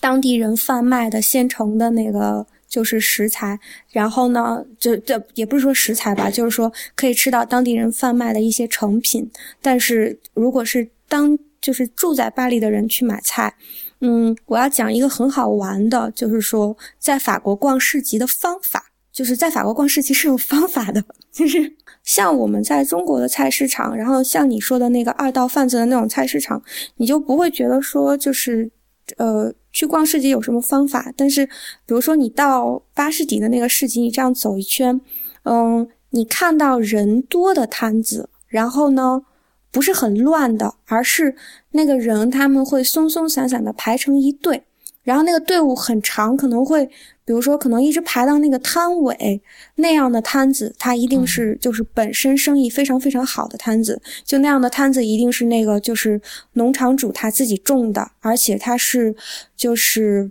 [0.00, 2.46] 当地人贩卖的现成的那个。
[2.68, 3.58] 就是食材，
[3.92, 9.30] 然后呢，就这也不是说食材吧，就是说可以吃到当地人贩卖的一些成品。
[9.62, 13.54] 但是如果是当就是住在巴黎的人去买菜，
[14.00, 21.02] 嗯，我要讲一个很好玩的，就是说在法国逛市集的方法，就是在法国逛市集是有方法的，
[21.32, 21.74] 就是
[22.04, 26.62] 像我们在中国的菜市场，然后像你说的那个二道贩子的那种菜市场，
[26.96, 28.70] 你就不会觉得说就是
[29.16, 29.54] 呃。
[29.72, 31.12] 去逛市集有什么方法？
[31.18, 34.98] 但是，比如说你到巴士底的那个市集，你这样走一圈，
[35.42, 39.22] 嗯，你看到人多的摊子，然后呢，
[39.70, 41.36] 不是很乱的，而是
[41.72, 44.64] 那个人他们会松松散散的排成一队。
[45.06, 46.84] 然后那个队伍很长，可能会，
[47.24, 49.40] 比如说，可能一直排到那个摊尾
[49.76, 54.02] 那样的摊子，它一定是就是本身生意非常非常好的摊子。
[54.24, 56.20] 就那样的摊子，一定是那个就是
[56.54, 59.14] 农场主他自己种的，而且他是
[59.56, 60.28] 就是，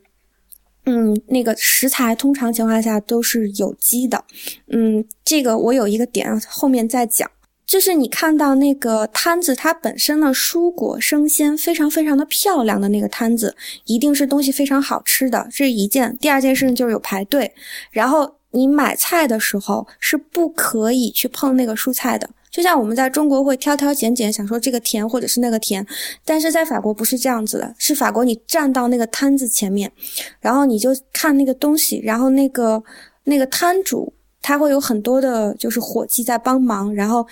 [0.86, 4.26] 嗯，那个食材通常情况下都是有机的。
[4.68, 7.32] 嗯，这个我有一个点后面再讲。
[7.66, 16.16] 就是你看到那个摊子，它本身的蔬果生鲜，非常非常的漂亮的那个摊子，一定是东西非常好吃的，这是一件。
[16.20, 17.52] 第二件事情就是有排队，
[17.90, 22.30] 然后你买菜的时候是不可以去碰那个蔬菜的。
[22.52, 25.86] 就像我们在中国会挑挑拣拣，想说这个甜或者是那个甜，
[26.24, 29.92] 但是在法国不是这样子的，是法国你站到那个摊子前面，
[30.40, 32.84] 然后你就看那个东西，然后那个
[33.24, 34.14] 那个摊主。
[34.48, 37.26] 他会有很多的，就是伙计在帮忙，然后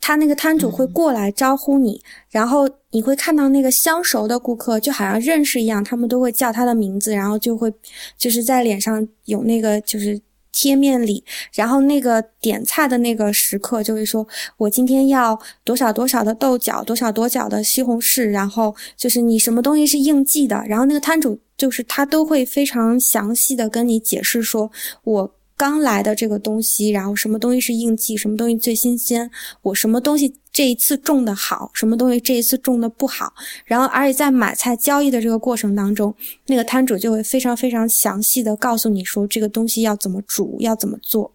[0.00, 7.72] 他那个摊主会过来招呼你，然后你会看到那个相熟的顾客，就好像认识一样，他们都会叫他的名字，然后就会
[8.16, 24.70] 就是在脸上有那个就是贴面礼，然后那个点菜的那个食客就会说，我今天要多少多少的豆角，多少多角的西红柿，然后就是你什么东西是应季的，然后那个摊主就是他都会非常详细的跟你解释说，
[25.04, 25.34] 我。
[25.60, 33.34] 刚来的这个东西，然后什么东西是应季，什么东西最新鲜，我什么东西这一次种的好，什么东西这一次种的不好，
[33.66, 36.14] 然后而且在买菜交易的这个过程当中，
[36.46, 41.30] 那个摊主就会非常非常详细的告诉你说这个东西要怎么煮，要怎么做。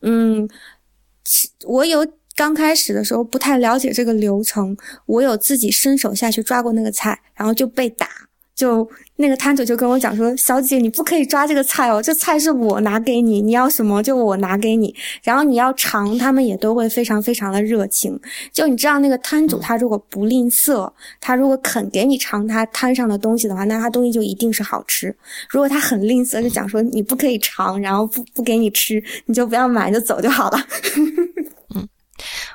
[0.00, 0.48] 嗯，
[1.66, 8.08] 我有刚开始的时候不太了解这个流程，我有自己伸手下去抓过那个菜，然后就被打。
[8.54, 14.94] 就那个摊主就跟我讲说：“小姐，你不可以抓这个菜哦，这菜是我拿给你，你要什么就我拿给你。
[15.22, 18.18] 然后你要尝，他们也都会非常非常的热情。
[18.52, 25.14] 就你知道，那个摊主他如果不吝啬，他如果肯给你尝他摊上的东西的话，那他东西就一定是好吃。
[25.48, 30.58] 如果他很吝啬，就讲说你不可以尝，然后不不给你吃，你就不要买，就走就好了。”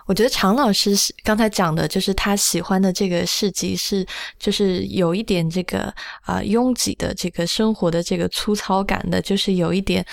[0.05, 4.05] 我觉得常老师刚才讲的，就是他喜欢的这个市集是，
[4.39, 10.05] 就是有一点这个啊拥挤的这个生活的这个粗糙感的，就是有一点。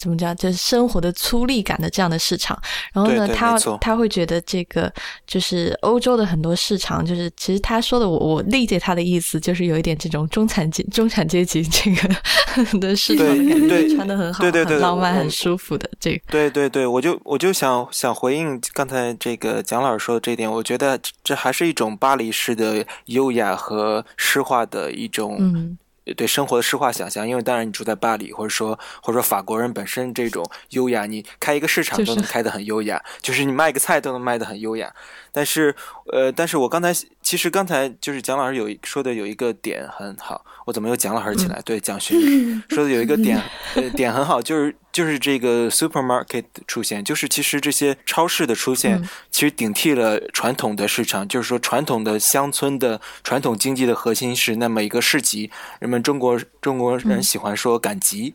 [0.00, 0.34] 怎么讲？
[0.34, 2.58] 就是生活的粗粝感的这样的市场，
[2.94, 4.90] 然后呢，他他会觉得这个
[5.26, 12.08] 就是欧洲的很多市场，就是其实他说的，我我理解他的意思，就是有一点这种中产阶中产阶级这个
[12.80, 16.22] 的市场的感觉，穿的很好，很浪漫，很舒服的这个。
[16.28, 25.76] 对对对，我就我就想想回应刚才这个蒋老师说的这一点，我觉得这还是一种巴黎式的优雅和诗化的一种。
[26.16, 34.92] 对生活的诗化想象，因为当然你住在巴黎，或者说或者说法国人本身这种优雅，你开一个市场都能开得很优雅，就是你卖个菜都能卖得很优雅。
[35.32, 35.74] 但是，
[36.12, 36.92] 呃，但是我刚才
[37.30, 41.62] 其实刚才就是蒋老师有说的有一个点很好，我怎么又蒋老师起来？
[41.64, 43.40] 对，蒋勋 说的有一个点，
[43.94, 58.34] 点很好，就是就是这个 supermarket 出现，就是其实这些超市的出现，其实顶替了传统的市场，就是说传统的乡村的传统经济的核心是那么一个市集，人们中国中国人喜欢说赶集。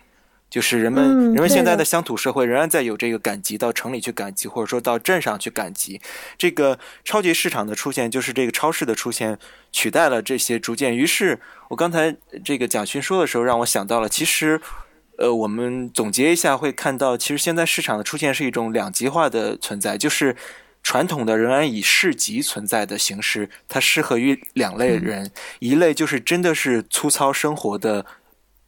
[0.49, 5.99] 就是人们，人们现在的乡土社会仍然在有这个赶集到城里去赶集，或者说到镇上去赶集。
[6.37, 9.37] 这个超级市场的出现，就是这个超市的出现
[9.73, 10.95] 取代了这些，逐渐。
[10.95, 14.61] 于是我刚才这个蒋勋说的时候，让我想到了，其实，
[15.17, 20.37] 呃，我们总结一下会看到，其实现在市场的出现是一种两极化的存在，就是
[20.83, 25.29] 传统的仍然以市集存在的形式，它适合于两类人，
[25.59, 28.05] 一类就是真的是粗糙生活的。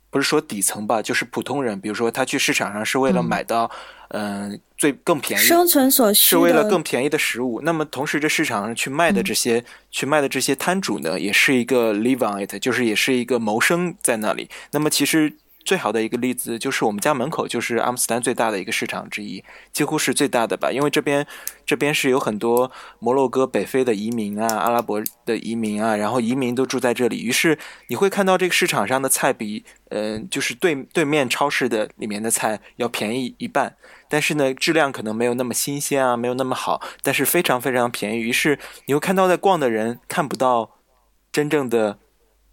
[0.09, 3.69] 不是说底层吧，就是普通人，比如说他去市场上是为了买到，
[4.09, 7.61] 嗯，最更便宜生存所需，是为了更便宜的食物。
[7.61, 14.49] 那么同时，这市场上去卖的这些去卖的这些摊主呢，也是一个 live on it，就是也是一个谋生在那里。
[14.71, 15.33] 那么其实
[15.67, 20.71] 最好的一个例子就是我们家门口就是阿姆斯特丹最大的一个市场之一，几乎是最大的吧。
[20.71, 21.27] 因为这边
[21.65, 33.75] 这边是有很多摩洛哥、北非的移民啊，阿拉伯的移民啊，然后移民都住在这里，于是你会看到这个市场上的菜比嗯，就是对对面超市的里面的菜要便宜一半。
[34.07, 38.17] 但是呢，质量可能没有那么新鲜啊，没有那么好，但是非常非常便宜。
[38.17, 40.77] 于是你会看到在逛的人看不到
[41.29, 41.99] 真正的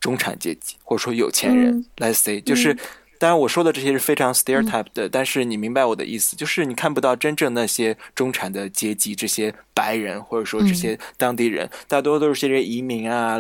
[0.01, 1.87] 中产阶级或者说有钱人。
[1.99, 2.77] Let's say，就是
[3.19, 13.39] 当然我说的这些是非常 stereotype 的，但是你明白我的意思，就是你看不到真正那些中产的阶级，这些白人或者说这些当地人，大多都是些移民啊，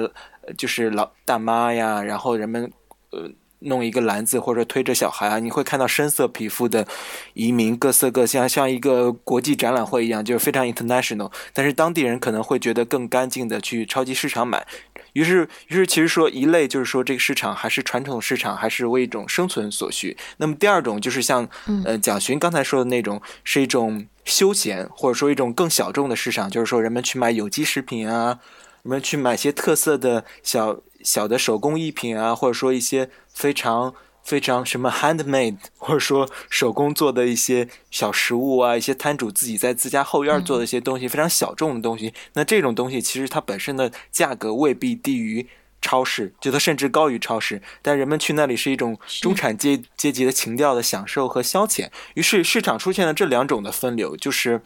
[0.57, 2.71] 就是老大妈呀，然后人们
[3.11, 3.31] 呃。
[3.67, 6.87] 弄一个篮子或者推着小孩啊，你会看到深色皮肤的
[7.33, 11.33] 移民，各色各像，像一个国际展览会一样，就是非常 international。
[11.55, 14.67] 但是当地人可能会觉得更干净的去超级市场买。
[15.15, 20.17] 于是，于是其实说一类就是说这个市场还是传统市场，还是为一种生存所需。
[20.37, 21.49] 那么第二种就是像
[21.85, 28.39] 呃蒋勋刚才说的那种，是一种休闲或者说一种更小众的市场，就是说人们去买有机食品啊，
[28.83, 30.81] 人们去买些特色的小。
[31.05, 33.95] 小的手工艺品啊，或者说一些非常
[34.25, 42.13] 非常什么 handmade， 或者说手工做的一些小食物啊，一些摊主自己在自家后院做的一些东西，非常小众的东西。
[42.33, 45.47] 那这种东西其实它本身的价格未必低于
[45.83, 47.61] 超市，觉得甚至高于超市。
[47.83, 51.91] 但人们去那里是一种中产阶阶级的情调的享受和消遣。
[52.15, 54.63] 于是市场出现了这两种的分流，就是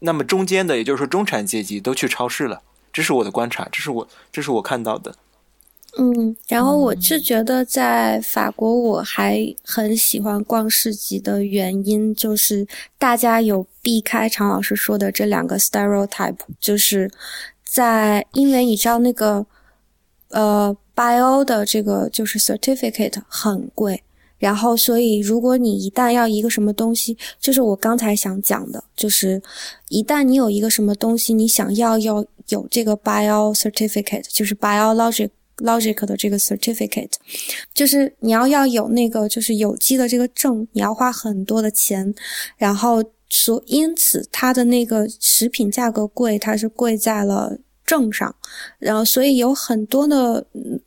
[0.00, 2.62] 那么中间的，也就是说中产阶级都去超市了。
[2.92, 5.14] 这是我的观察，这是我这是我看到的。
[6.00, 12.64] 嗯，然后我是觉得在法国，我还很喜欢逛市集的原因，就是
[12.96, 17.10] 大家有避开常老师说的这两个 stereotype，就是
[17.64, 19.44] 在因为你知道那个
[20.28, 24.00] 呃 bio 的这个就是 certificate 很贵，
[24.38, 29.42] 然后所以如果你一旦要一个什么东西，就是我刚才想讲的，就是
[29.88, 35.30] 一旦你有一个什么东西，你想要要有这个 bio certificate，就是 biologic。
[35.58, 37.12] Logic 的这个 certificate，
[37.74, 42.14] 就是你要要有那个就是有机的这个证，你要花很多的钱，
[42.56, 48.34] 然后所因此它的那个食品价格贵，它是贵在了证上，
[48.78, 50.46] 然后所以有很多的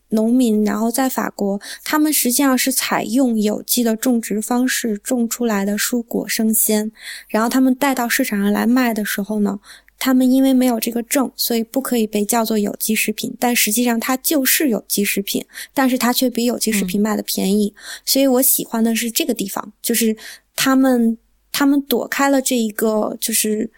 [0.10, 6.92] 农民，然后在法国，他们实际上是采用有机的种植方式种出来的蔬果生鲜，
[7.28, 9.60] 然后他们带到市场上来卖的时候呢。
[10.04, 15.45] 他们因为没有这个证，所以不可以被叫做有机食品，但实际上它就是有机食品，
[15.76, 17.72] 但是它却比有机食品卖的便宜。
[18.04, 20.18] 所以我喜欢的是这个地方，就是
[20.56, 21.16] 他们
[21.52, 23.70] 他们躲开了这一个，就是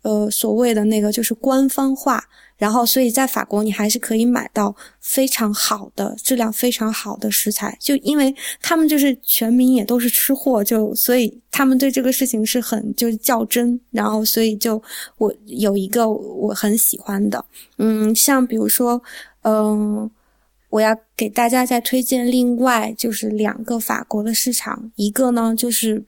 [0.00, 2.24] 呃所谓的那个就是官方化。
[2.60, 7.74] 然后，所以在法国，你还是可以买到非常好的、质量非常好的食材。
[7.80, 13.80] 就因为他们就是全民也都是吃货，就所以他们对这个事情是很就是较真。
[13.90, 14.80] 然后，所以就
[15.16, 17.42] 我有一个我很喜欢的，
[17.78, 19.02] 嗯，像比如说，
[19.42, 20.10] 嗯，
[20.68, 26.04] 我要给大家再推荐另外就是两个法国的市场，一个呢就是。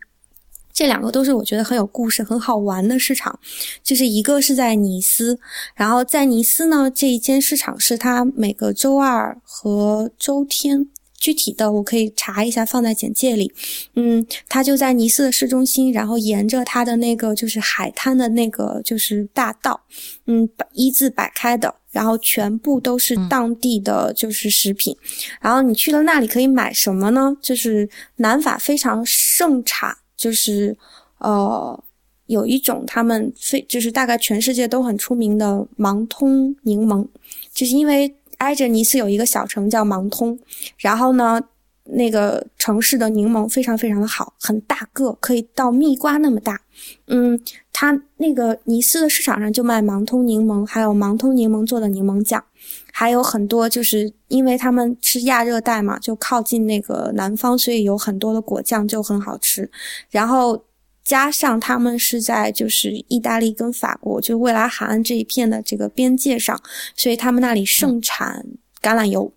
[0.83, 3.39] 这两个都是我觉得很有故事、很好玩的市场，
[3.85, 5.39] 就是一个是在尼斯，
[5.77, 13.53] 然后在尼斯呢这一间市场是它每个周二和周天，具体的我可以查一下放在简介里。
[13.95, 19.83] 嗯，它就在尼斯的市中心，然后沿着它的那个就是海滩的那个就是大道，
[20.27, 24.97] 嗯，一字摆开的，然后全部都是当地的就是食品，
[25.41, 27.37] 然后你去了那里可以买什么呢？
[27.41, 29.99] 就是南法非常盛产。
[30.23, 30.77] 就是，
[31.19, 31.83] 呃，
[32.27, 37.05] 有一种他们非就是大概全世界都很出名的芒通柠檬，
[37.53, 40.39] 就是因为挨着尼斯有一个小城叫芒通，
[40.79, 41.41] 然后呢，
[41.87, 46.61] 那个城市的柠檬非常非常的好，很大个，可以到蜜瓜那么大。
[47.09, 47.41] 嗯，
[47.73, 52.45] 它那个尼斯的市场上就卖芒通柠檬，还有芒通柠檬做的柠檬酱。
[52.95, 59.71] 还有很多，就是因为他们是亚热带嘛，就靠近那个南方，所以有很多的果酱就很好吃。
[60.11, 60.63] 然后
[61.03, 66.61] 加上他们是在就是意大利跟法国，就未来海岸这一片的这个边界上，
[66.95, 68.45] 所以他们那里盛产
[68.83, 69.33] 橄榄油。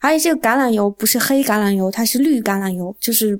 [0.00, 3.38] 而且这个橄榄油不是黑橄榄油，它是绿橄榄油，就是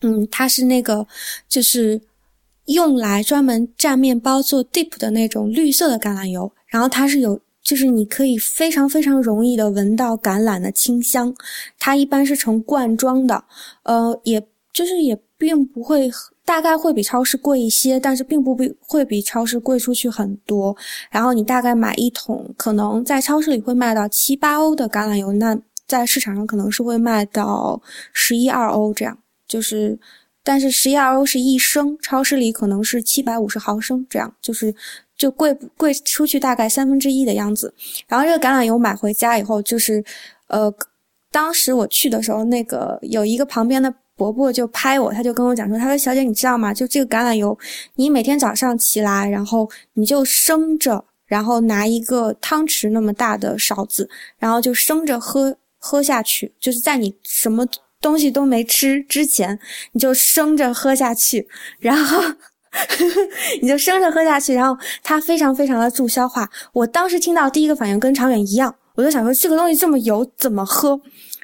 [0.00, 1.06] 嗯，它是那个
[1.46, 2.00] 就是
[2.64, 7.38] 用来专门蘸面包做 dip 的那种绿色的橄榄油，然后它是有。
[7.62, 11.34] 就是你可以非常非常容易的闻到橄榄的清香，
[11.78, 13.44] 它一般是成罐装的，
[13.82, 16.10] 呃，也就是也并不会，
[16.44, 20.76] 大概会比超市贵一些，但是并不比会比超市贵出去很多。
[21.10, 27.80] 然后你大概买一桶，可能在超市里会卖到七八欧的橄榄油，那在市场上可能是会卖到
[28.12, 29.98] 十一二欧这样，就是，
[30.42, 34.74] 但是十一二欧是一升，超市里可能是七百五十毫升这样，就是
[35.20, 37.72] 就贵贵出去大概三分之一的样子。
[38.08, 40.02] 然后这个橄榄油买回家以后，就是
[40.46, 40.72] 呃，
[41.30, 43.92] 当时我去的时候，那个有一个旁边的。
[44.16, 46.74] 伯伯就拍我，他就跟我讲说：“他说小姐，你知道吗？
[46.74, 47.58] 就这个橄榄油，
[47.94, 54.06] 你每天早上起来，然后你就生着，然后拿一个汤匙那么大的勺子，
[54.38, 56.52] 然后就生着喝喝下去。
[56.60, 57.66] 就是在你什么
[57.98, 59.58] 东西都没吃之前，
[59.92, 61.48] 你就生着喝下去，
[61.78, 62.22] 然后
[63.62, 66.48] 你就生着喝下去，然后它非常非常的助消化。
[66.72, 71.00] 我当时听到第一个反应跟长远一样，我就想说这个东西这么油，怎么喝？”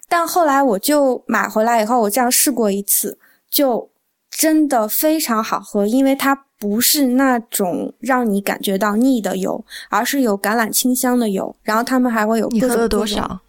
[0.08, 3.18] 但后来我就买回来以后，我这样试过一次，
[3.50, 3.90] 就
[4.30, 11.56] 真的非常好喝，因为它不是那种让你感觉到腻的油，而是有橄榄清香的油。
[11.64, 12.46] 然后他们还会有。
[12.50, 13.40] 你喝了多少？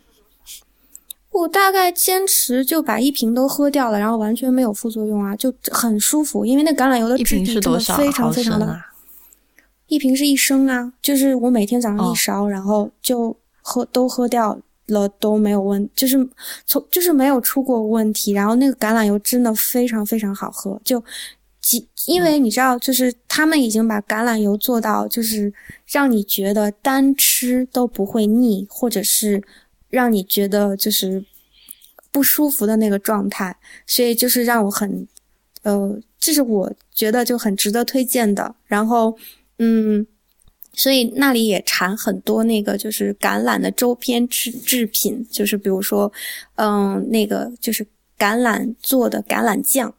[1.37, 6.45] 我大概坚持就把一瓶都喝掉了，然后完全没有副作用啊，就很舒服。
[6.45, 8.81] 因为那橄榄油的质地真的非常非常的。
[9.87, 14.59] 一瓶是一升啊，就是我每天早上一勺，然后就喝都喝掉。
[14.89, 16.15] 了都没有问，就是
[16.65, 18.31] 从就是没有出过问题。
[18.31, 21.03] 然后那个橄榄油真的非常非常好喝，就，
[21.59, 25.53] 几因为你知道，就是他们已经把橄榄油做到，就是
[25.85, 29.43] 让你觉得单吃都不会腻，或者是
[29.89, 31.23] 让你觉得就是
[32.11, 33.55] 不舒服的那个状态。
[33.85, 35.07] 所以就是让我很，
[35.63, 38.55] 呃，这是我觉得就很值得推荐的。
[38.65, 39.17] 然后，
[39.59, 40.05] 嗯。
[40.73, 46.13] 所以那里也产很多那个就是橄榄的周边制制品，就是比如说，
[46.53, 47.83] 嗯，那个就是
[48.15, 49.91] 橄榄做的橄榄酱，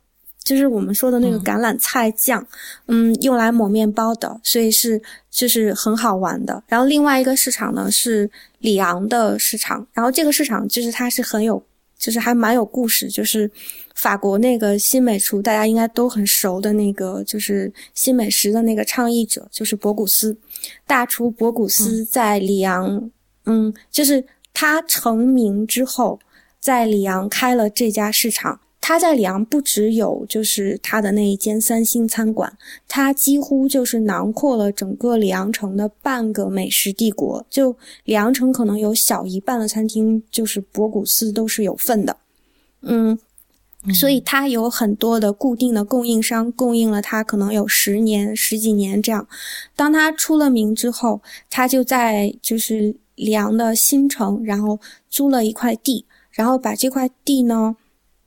[0.49, 2.47] 就是我们说的那个橄榄菜酱，
[2.87, 6.63] 嗯，用来抹面包的，所以是就是很好玩的。
[6.67, 8.31] 然后另外一个市场呢是
[8.61, 11.63] 里昂的市场，然后这个市场就是它是很有。
[11.99, 13.51] 就是还蛮有故事，就是
[13.97, 20.39] 法国那个新美厨，大家应该都很熟的那个，就是新美食的那个倡议者，就是博古斯
[20.87, 23.11] 大厨博古斯在里昂，
[23.47, 24.25] 嗯，就是
[24.55, 26.21] 他成名之后，
[26.61, 28.61] 在里昂开了这家市场。
[28.81, 32.57] 他在里昂不只有就是他的那一间三星餐馆，
[32.87, 37.45] 他几乎就是囊括了整个里昂城的半个美食帝国。
[37.51, 42.17] 就里昂城可能有小一半的餐厅，就是博古斯都是有份的。
[42.83, 43.19] 嗯，
[43.93, 49.29] 所以他有很多的固定的供应商，供应了他可能有十年、十几年这样。
[49.77, 51.21] 当他出了名之后，
[51.51, 57.77] 他就在就是里昂的新城，然后租了一块地，然后把这块地呢。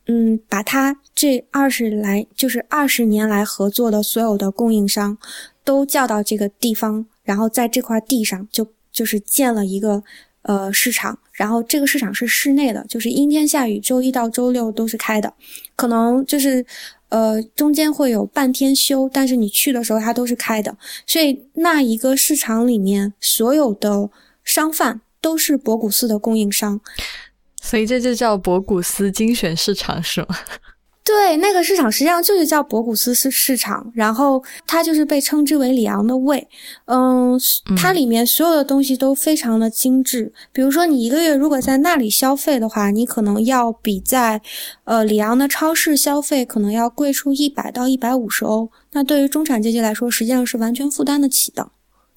[0.08, 5.18] 嗯，把他这二十来就是二十年来合作的所有的供应商
[5.64, 10.04] 都叫到这个地方，然后在这块地上就就是建了一个
[10.42, 15.32] 呃市场，然后这个市场是室内的，就是阴天下雨，周一到周六都是开的，
[15.76, 16.66] 可能就是
[17.10, 20.76] 呃中间会有半天休，但是你去的时候它都是开的，
[21.06, 24.10] 所以那一个市场里面所有的
[24.44, 26.82] 商贩都是博古斯的供应商。
[27.62, 30.28] 所以这就叫博古斯精选市场是吗？
[31.04, 36.48] 对，那个市场实际上就是叫博古斯市市场，然后它就是被称之为里昂的胃。
[36.86, 37.40] 嗯，
[37.76, 40.32] 它里面所有的东西都非常的精致。
[40.54, 44.42] 比如说，你一个月如果在那里消费的话，你可能要比在
[44.84, 48.70] 呃里昂的超市消费可能要贵出一百到一百五十欧。
[48.92, 51.72] 那对于中产阶级来说，实际上是完全负担得起的。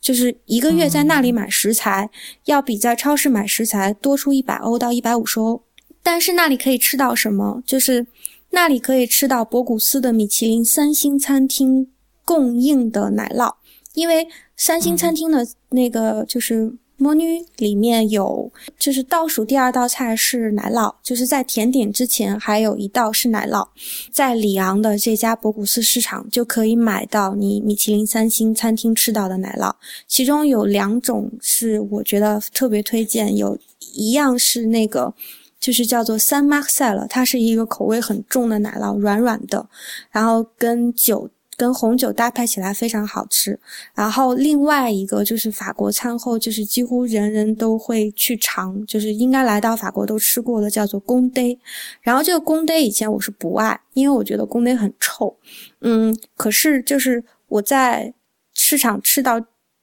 [0.04, 2.10] 就是一个月在那里买食材，
[2.44, 5.62] 要比在超市买食材多出一百欧到一百五十欧。
[6.02, 7.62] 但是那里可以吃到什么？
[7.64, 8.06] 就是
[8.50, 11.90] 那里可以吃到博古斯的米其林三星餐厅
[12.22, 13.54] 供应的奶酪，
[13.94, 16.76] 因为三星餐厅的那个就是。
[16.96, 23.66] 魔女里面有，就是倒数第二道菜是奶酪，就是在甜点之前还有一道是奶酪。
[24.12, 29.74] 在里昂的这家博古斯市场就可以买到你米其林三星餐厅吃到的奶酪，
[30.06, 33.58] 其中有两种是我觉得特别推荐，有
[33.94, 35.12] 一样是那个，
[35.58, 39.68] 就是叫做三马塞了，它是一个口味很重的奶酪，软软的，
[40.10, 41.28] 然后跟酒。
[41.56, 43.58] 跟红酒搭配起来非常好吃，
[43.94, 51.56] 然后另外一个就是法国餐后，就是几乎人人都会去尝，就是应该来到法国都吃过的，叫做公呆。
[52.00, 55.36] 然后这个公呆以前我是不爱，因为我觉得公呆很臭。
[55.80, 58.12] 嗯，可是就是我在
[58.54, 59.40] 市场吃到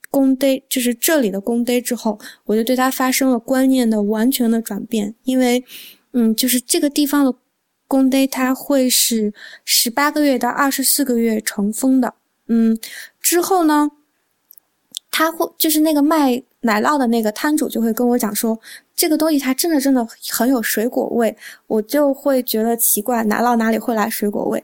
[0.10, 5.64] 公呆，就是这里的公呆之后，我就对它发生了观念的完全的转变，因为
[6.14, 7.34] 嗯，就是这个地方的。
[7.92, 9.34] 公呆它会是
[9.66, 12.14] 十八个月到二十四个月成蜂的，
[12.48, 12.80] 嗯，
[13.20, 13.92] 之后呢，
[15.12, 18.58] 他会就是那个卖奶酪的那个摊主就会跟我讲说，
[18.96, 21.36] 这个东西它真的真的很有水果味，
[21.68, 24.64] 我就会觉得奇怪，奶酪哪里会来水果味？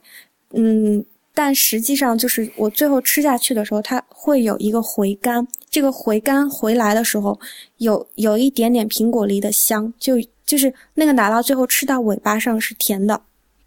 [0.54, 1.04] 嗯，
[1.34, 7.40] 但实际上就是我最后吃下去的时候，它会有一个回甘，这个回甘回来的时候，
[7.78, 10.16] 有有一点点苹果梨的香，就
[10.46, 13.22] 就是那个奶酪最后吃到尾巴上是甜的。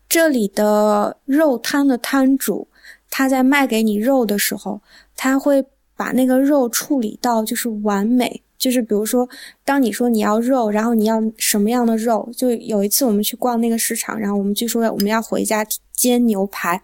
[0.09, 2.67] 这里的肉摊的摊主，
[3.09, 4.81] 他在卖给你肉的时候，
[5.15, 8.43] 他会把那个肉处理到就是完美。
[8.61, 9.27] 就是比如说，
[9.65, 12.29] 当你说你要肉，然后你要什么样的肉？
[12.37, 16.81] 就有一次我们去逛那个市场，然后我们就说我们要回家煎牛排，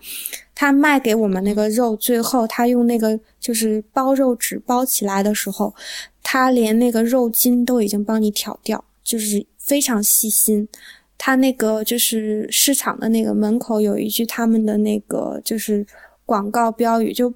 [0.55, 5.75] 他卖给我们那个肉，最后他用那个就是包肉纸包起来的时候，
[6.23, 10.67] 他连那个肉筋都已经帮你挑掉，就是非常细心。
[11.19, 15.87] 他那个就是市场的那个门口有一句他们的那个就是
[16.25, 17.33] 广告标语，就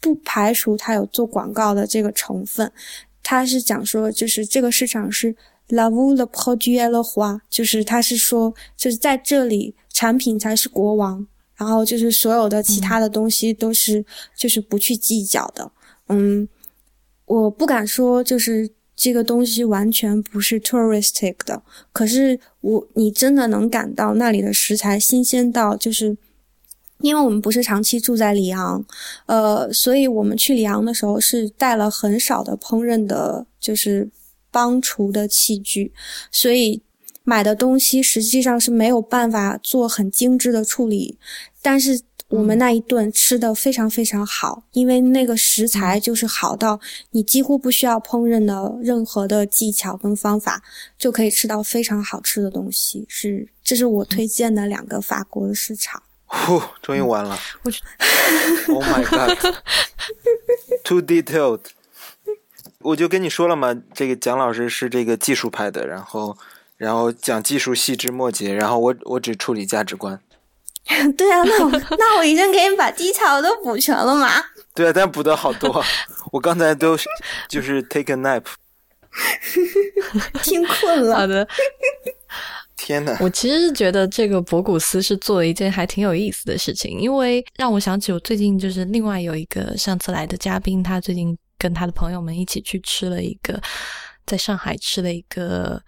[0.00, 2.70] 不排除他有做广告的这个成分。
[3.22, 5.34] 他是讲说，就是这个市场是
[5.68, 14.04] la vu le produit le roi，就是他是说，就是在这里产品才是国王，然后就是所有的其他的东西都是
[14.36, 15.70] 就是不去计较的。
[16.08, 16.48] 嗯，
[17.26, 18.70] 我不敢说就是。
[19.02, 26.18] 这个东西完全不是 touristic 的，可是我你真的能感到那里的食材新鲜到，就是
[27.00, 28.84] 因为我们不是长期住在里昂，
[29.26, 34.08] 呃，所以我们去里昂的时候是带了很少的烹饪的，就是
[34.50, 35.92] 帮厨的器具，
[36.30, 36.82] 所以
[37.24, 41.18] 买的东西实际上是没有办法做很精致的处理，
[41.60, 42.00] 但是。
[42.30, 46.78] 我们那一顿吃的非常非常好，因为那个食材就是好到
[47.10, 50.62] 你几乎不需要烹饪的任何的技巧跟方法，
[50.96, 53.04] 就可以吃到非常好吃的东西。
[53.08, 56.00] 是，这是我推荐的两个法国的市场。
[56.32, 57.36] 呼，终于完了。
[57.62, 57.70] 我
[58.74, 61.60] Oh my god，too detailed。
[62.78, 66.38] 我就跟你说了嘛，这个蒋老师是这个技术派的，然后，
[66.76, 70.20] 然后讲技术细枝末节，然后我我只处理价值观。
[71.16, 74.30] 对啊，那我那我已经给你把技巧都补全了嘛。
[74.74, 75.84] 对啊，但补的好多，
[76.32, 76.96] 我刚才都
[77.48, 78.44] 就是 take a nap，
[80.42, 81.16] 听困了。
[81.16, 81.46] 好的，
[82.80, 83.16] 天哪！
[83.20, 93.60] 我其实是觉得这个博古斯是做了一件还挺有意思的事情，因为让我想起我最近就是另外有一个上次来的嘉宾，他最近跟他的朋友们一起去吃了一个
[94.26, 95.80] 在上海吃了一个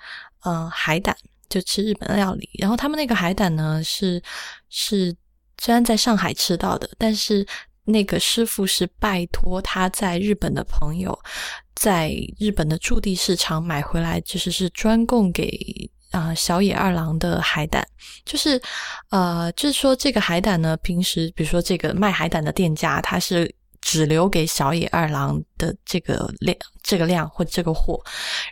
[0.43, 1.17] 呃海胆。
[1.49, 4.23] 就吃日本料理，然后他们那个海胆呢是
[4.71, 5.15] 是
[5.59, 7.47] 虽然在上海吃到的，但是
[7.85, 11.19] 那个师傅是拜托他在日本的朋友
[11.75, 15.47] 在日本的驻地市场买回来，就是是专供给
[16.13, 17.85] 啊小野二郎的海胆，
[18.25, 18.63] 就是
[19.11, 23.53] 呃就是说这个海胆呢，平时比如说这个卖海胆的店家他是。
[23.85, 28.01] 只留给小野二郎的这个量，这个量或这个货，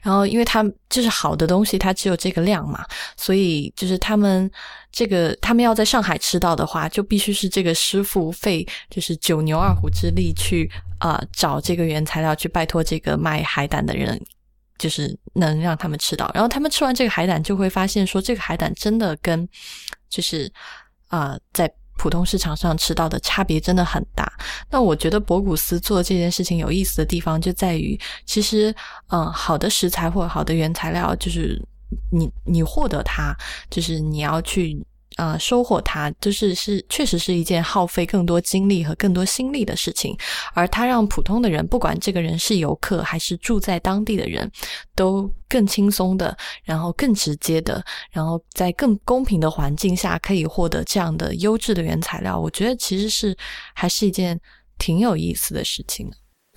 [0.03, 2.85] 然后因为他就是好的东西，它只有这个量嘛，
[3.17, 4.51] 所以就是他们
[4.91, 14.21] 这个他们要在上海吃到的话，就必须是这个师傅费就是九牛二虎之力去啊找这个原材料，去拜托这个卖海胆的人，
[14.81, 16.29] 就是能让他们吃到。
[16.35, 19.49] 然后他们吃完这个海胆，就会发现说这个海胆真的跟
[20.09, 20.53] 就是
[21.07, 21.73] 啊在。
[22.03, 24.27] 普通市场上吃到的差别真的很大。
[24.71, 28.75] 那我觉得博古斯做这件事情有意思的地方就在于，其实，
[29.09, 31.63] 嗯，好的食材或好的原材料，就是
[32.11, 33.37] 你你获得它，
[33.69, 34.83] 就是你要去。
[35.21, 40.17] 呃，收获它就是是确实是一件耗费更多精力和更多心力的事情，
[40.55, 44.51] 而它让普通的人，不管这个人是游客还是住在当地的人，
[44.95, 52.41] 都更轻松的，然后更直接的，然后在更公平的环境下可以获得这样的优质的原材料。
[52.41, 53.37] 我觉得其实是
[53.75, 54.41] 还是一件
[54.79, 56.11] 挺有意思的事情。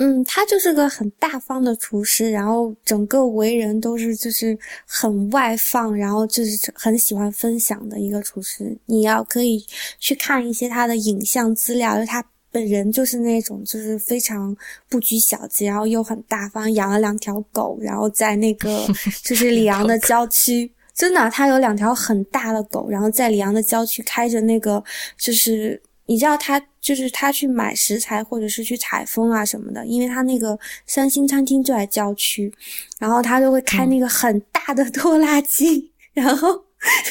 [0.06, 8.78] 嗯，他就是个很大方的厨师，然后整个为人都是就是很外放，然后就是很喜欢分享的一个厨师。
[8.88, 9.66] 你要可以
[10.00, 14.54] 去看一些他的影像资料，就他本人就是那种就是非常
[14.90, 18.86] 不拘小节，然后又很大方，养了两条狗，然后在那个
[19.24, 24.84] 就是里昂的郊区，真的，他有两条很大的狗，然后在里昂的郊区开着那个
[25.18, 25.82] 就是。
[26.06, 32.54] 你知道他就是他去买食材或者是去采风啊什么的，因为他那个三星餐厅就在郊区，
[33.00, 36.54] 然后他就会开那个很大的 拖拉机，然后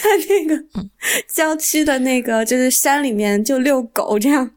[0.02, 0.64] 在那个
[1.32, 4.50] 郊区的那个就是山里面就遛狗这样。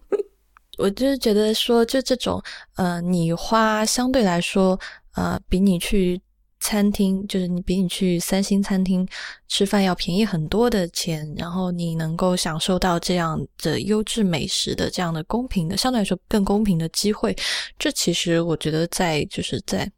[0.78, 2.44] 我就是觉得说，就这种
[2.76, 4.78] 呃，你花相对来说
[5.16, 6.20] 呃，比你去
[6.60, 9.08] 餐厅，就是你比你去三星餐厅
[9.48, 17.36] 吃饭要便宜很多的钱，然后你能够享受到这样的优质美食的这样的公平的，相对来说更公平的机会，
[17.78, 19.92] 这其实我觉得在就是在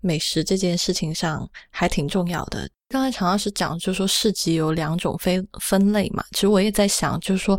[0.00, 2.68] 美食这件事情上还挺重要的。
[2.90, 6.24] 刚才常老师讲，就是说市集有两种分分类嘛。
[6.30, 7.58] 其实我也在想，就是说，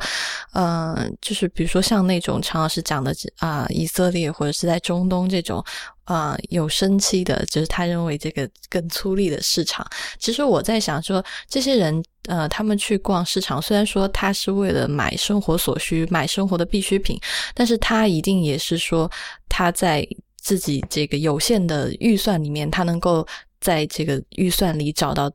[0.54, 5.64] 呃，就是比如说像那种常老师讲的啊，以色列或者是在中东这种
[6.06, 9.88] 啊有生气的，就是他认为这个更粗粝的市场。
[10.18, 17.20] 其实我在想说，这些人呃，他们去逛市场，虽然说他是为了买生活所需、买生活的必需品，
[17.54, 19.08] 但是他一定也是说
[19.48, 20.08] 他在
[20.42, 23.28] 自己这个有限的预算里面，他能够。
[23.62, 25.32] 在这个预算里找到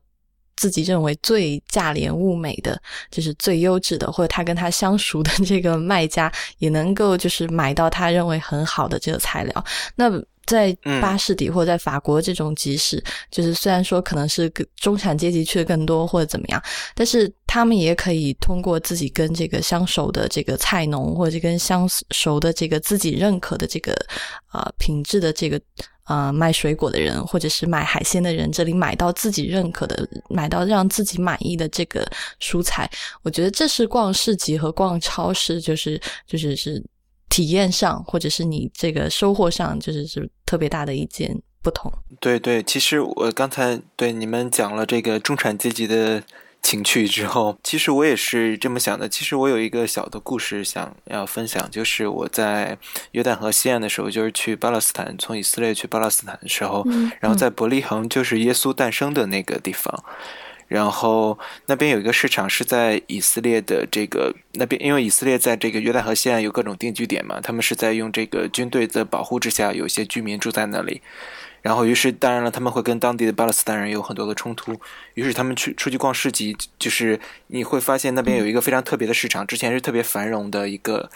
[0.55, 9.65] 自己认为最价廉物美的，就是最优质的，或者他跟他相熟的 这个卖家也能够就是买到他认为很好的这个材料。
[9.95, 10.09] 那
[10.45, 10.71] 在
[11.01, 16.63] 巴士底或者在法国这种集市，就是虽然说可能是中产阶级去的更多或者怎么样，
[16.93, 23.93] 但是他们也可以通过自己跟这个相熟的这个菜农，或者跟相熟的这个自己认可的这个
[24.45, 25.59] 啊品质的这个。
[26.05, 32.07] 呃，卖水果的人或者是卖海鲜的人，这里买到自己认可的、买到让自己满意的这个
[32.39, 32.89] 蔬菜，
[33.23, 36.83] 我觉得这是逛市集和逛超市，就是就是是
[37.29, 41.91] 体验上或者是你这个收获上，就是是特别大的一件不同。
[42.19, 46.23] 对对，其实我刚才对你们讲了这个中产阶级的。
[46.65, 49.07] 情趣之后，其实我也是这么想的。
[49.07, 52.75] 其实我有一个小的故事想要分享，就是我在
[53.11, 56.83] 约旦河西岸的时候，就是去巴勒斯坦，从以色列去巴勒斯坦的时候，
[57.19, 60.03] 然后在伯利恒，就是耶稣诞生的那个地方。
[60.67, 61.37] 然后
[61.67, 71.03] 那边有一个市场是在以色列的这个那边，因为以色列在这个约旦河西岸有各种定居点嘛，他们是在用这个军队的保护之下，有些居民住在那里。
[71.65, 74.79] 然后，于是当然了，他们会跟当地的巴勒斯坦人有很多的冲突。
[75.15, 81.09] 于是他们去出去逛市集，就是你会发现那边有一个非常特别的市场，之前是特别繁荣的一个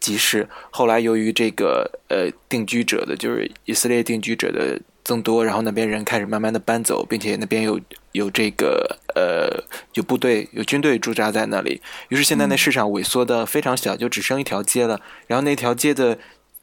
[0.00, 0.48] 集市。
[0.70, 7.78] 后来由于这个呃定居者的，就是以色列定居者的增多，然后那边人开始慢慢的搬走，并且那边有
[8.12, 11.82] 有这个呃有部队有军队驻扎在那里。
[12.08, 14.98] 于是现在那市场萎缩的非常小，就只剩一条街了。
[15.26, 16.16] 然后那条街的。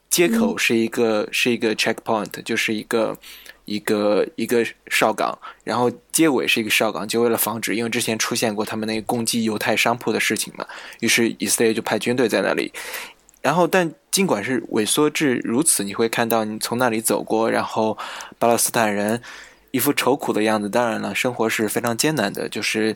[0.09, 3.17] 街口是一个是一个 checkpoint，就是一个
[3.65, 10.65] 一个一个哨岗，然后街尾是一个哨岗，就为了防止，因为之前出现过他们那个攻击犹太商铺的事情嘛，
[11.01, 12.71] 于是以色列就派军队在那里。
[13.41, 17.97] 然后，但尽管是萎缩至如此，你会看到你从那里走过，然后
[18.39, 19.21] 巴勒斯坦人
[19.71, 20.69] 一副愁苦的样子。
[20.69, 22.95] 当然了，生活是非常艰难的，就是。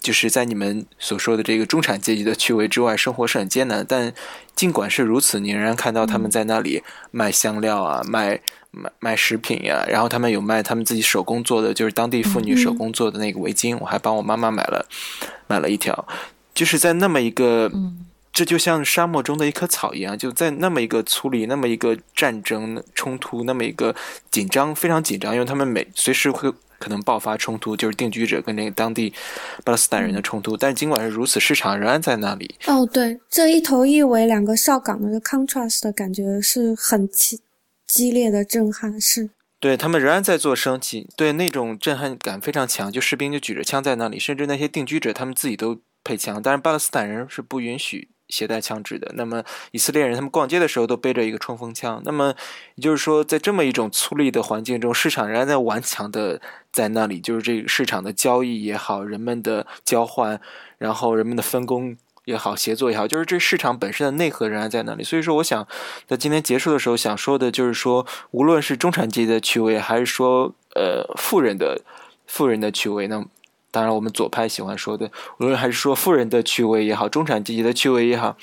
[0.00, 3.84] 就是在你们所说的这个中产阶级的趣味之外，生活是很艰难。
[3.86, 4.12] 但
[4.54, 8.40] 尽管是如此，你仍然看到他们在那里卖香料啊，卖
[8.70, 9.84] 卖卖食品呀。
[9.88, 13.76] 然后他们有卖他们自己手工做的，就是当地妇女手工做的那个围巾。
[13.80, 14.86] 我还帮我妈妈买了
[15.46, 16.06] 买了一条。
[16.54, 17.70] 就是在那么一个，
[18.32, 23.94] 这就像沙漠中的一棵草一样，就在那么一个粗里、那么一个战争冲突、那么一个
[24.30, 26.52] 紧张、非常紧张，因为他们每随时会。
[26.78, 29.12] 可能爆发冲突，就是定居者跟那个当地
[29.64, 30.56] 巴勒斯坦人的冲突。
[30.56, 32.54] 但尽管是如此，市场仍然在那里。
[32.66, 37.40] 哦，对，这一头一尾两个哨岗的 contrast 的感觉是很激
[37.86, 39.30] 激烈的震撼，是。
[39.60, 42.92] 对他们仍然在做升级，对那种震撼感非常强。
[42.92, 48.08] 就士兵就举着枪在那里，甚至那些定居者他们自己都配枪，但是巴勒斯坦人是不允许。
[48.28, 52.00] 携带枪支的，那么以色列人他们逛街的时候都背着一个冲锋枪。
[52.04, 52.34] 那么
[52.74, 60.40] 也就是说，在这么一种粗粝的环境中，市场仍然在顽强的在那里，就是这个市场的交易也好，人们的交换，
[60.76, 65.02] 然后人们的分工也好，协作也好，就是这市场本身的内核仍然在那里。
[65.02, 65.66] 所以说，我想
[66.06, 71.80] 在今天结束的时候想说的就是说，无论是中产阶级的趣味，还是说呃富人的
[72.26, 73.24] 富人的趣味，那。
[73.70, 78.36] 当然，我们左派喜欢说的，无论还是说富人的趣味也好，中产阶级的趣味也好，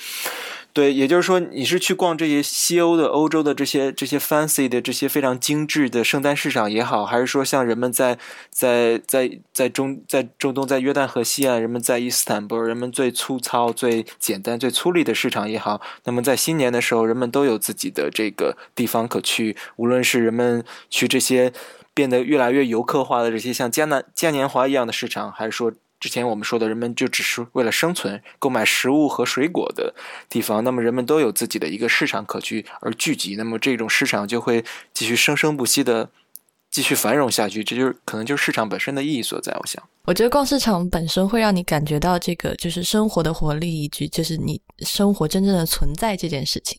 [0.72, 8.20] 对，也就是说，你是去逛这些西欧的、欧洲的这些这些 fancy 的这些非常精致的圣诞市场也好，还是说像人们在
[8.52, 21.52] 在在在中在中东在约旦河西岸，人们在伊斯坦布尔，人们最粗糙、最简单、最粗粝的市场也好，那么在新年的时候，人们都有自己的这个地方可去，无论是人们去这些。
[21.96, 29.96] 变得越来越游客化的这些像嘉南嘉年华一样的市场，还是说之前我们说的人们就只是为了生存购买食物和水果的
[30.30, 30.64] 地方？
[30.64, 36.10] 那么人们都有自己的一个市场可去而聚集，那么这种市场就会继续生生不息的
[36.70, 37.64] 继续繁荣下去。
[37.64, 39.56] 这就是可能就是市场本身的意义所在。
[39.62, 46.78] 我想，我觉得逛市场本身会让你感觉到这个就是生活的活力，以及就是你生活真正的存在这件事情。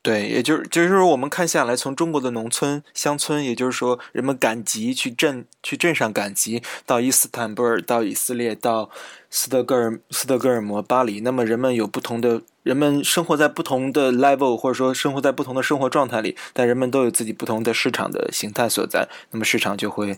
[0.00, 8.88] 对，也就是就是，我们看下来，从中国的农村乡村，也就是说，人们赶集去镇去镇上赶集，到伊斯坦布尔，到以色列，到
[9.28, 20.16] 斯德哥尔斯德哥尔摩、巴黎，那么人们有不同的，人们生活在不同的 level，或者说生活在不同的生活状态里，但人们都有自己不同的市场的形态所在，那么市场就会。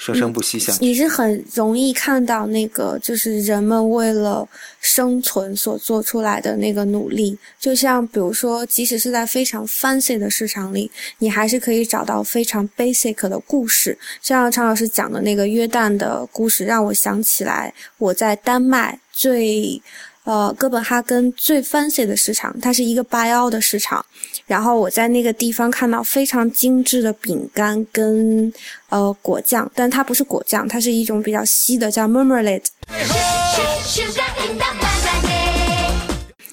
[0.00, 4.48] 生生不息下去，你是很容易看到那个，就是人们为了
[4.80, 7.38] 生存所做出来的那个努力。
[7.58, 13.98] 就像比如说，即使是在非常 fancy 的市场里，你还是可以找到非常 basic 的故事。
[14.22, 19.82] 像常老师讲的那个约旦的故事，让我想起来我在丹麦最。
[20.30, 24.06] 呃，哥本哈根最 fancy 的市场，它是一个八幺的市场。
[24.46, 28.52] 然后我在那个地方看到非常精致的饼干跟
[28.90, 32.62] 呃果酱，但它不是果酱，它是一种比较稀的，叫 marmalade。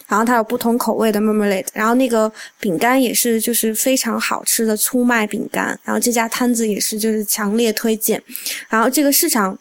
[0.07, 5.79] 然后它有不同口味的 marmalade，然后那个饼干也是就是非常好吃的粗麦饼干。
[5.83, 8.19] 然后这家摊子也是就是强烈推荐。
[8.69, 9.55] 然后这个市场。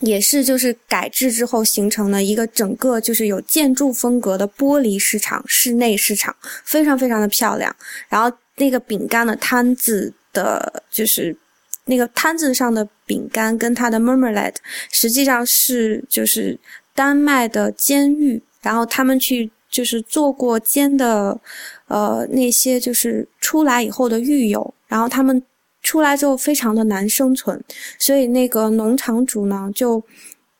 [0.00, 6.34] 也是，就是改制之后形成了一个整个就是有建筑风格的玻璃市场，室内市场
[6.64, 7.74] 非常非常的漂亮。
[8.08, 11.36] 然后那个饼干的摊子的，就是
[11.84, 14.56] 那个摊子上的饼干跟它的 marmalade，
[14.90, 16.58] 实际上是就是
[16.94, 21.38] 丹麦的监狱，然后他们去就是做过监的，
[21.88, 25.42] 呃那些就是出来以后的狱友，然后他们。
[25.82, 27.62] 出来之后非常的难生存，
[27.98, 30.02] 所以那个农场主呢就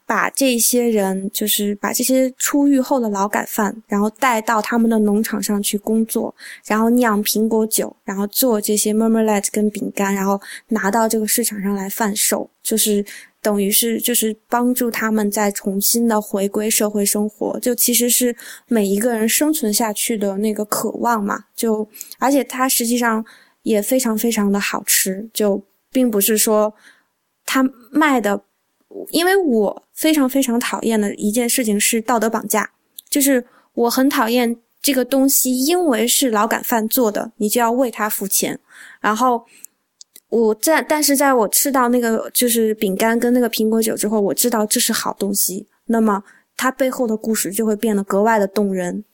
[0.07, 6.35] 把这些人，就是把这些出狱后的劳改犯，然后带到他们的农场上去工作，
[6.67, 13.05] 然后酿苹果酒，然后做这些 marmalade 跟饼干，然后拿到这个市场上来贩售，就是
[13.41, 18.35] 等于是就是帮助他们再重新的回归社会生活，就其实是
[18.67, 23.25] 每一个人生存下去的那个渴望嘛，就而且他实际上。
[23.63, 26.73] 也非常非常的好吃，就并不是说
[27.45, 28.43] 他卖的，
[29.11, 32.71] 因为我非常非常讨厌的一件事情是道德绑架，
[33.09, 33.45] 就是
[33.75, 38.59] 我很讨厌这个东西，因为是劳改犯做的，你就要为他付钱。
[39.01, 39.45] 然后
[40.29, 46.23] 我在，但是在我吃到那个就是饼干跟那个苹果酒之后，我知道这是好东西，那么
[46.57, 49.05] 它背后的故事就会变得格外的动人。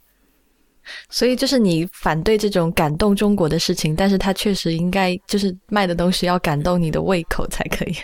[1.09, 7.97] 所以就是你反对这种感动中国的事情，但是它确实应该就是卖的东西要感动你的胃口才可以。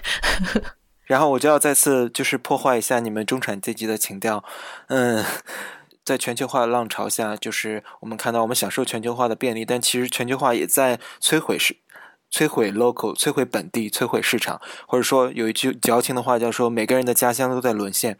[1.04, 4.42] 然后我就要再次就是破坏一下你们中产阶级的情调。
[4.86, 5.22] 嗯，
[6.04, 11.76] 在全球化的浪潮下，就是我们看到我们享受全球化的便利，但其实全球化也在摧毁市、
[12.32, 18.16] 摧毁 local、摧毁本地、摧毁市场，或者说有一句矫情的话叫说每个人的家乡都在沦陷。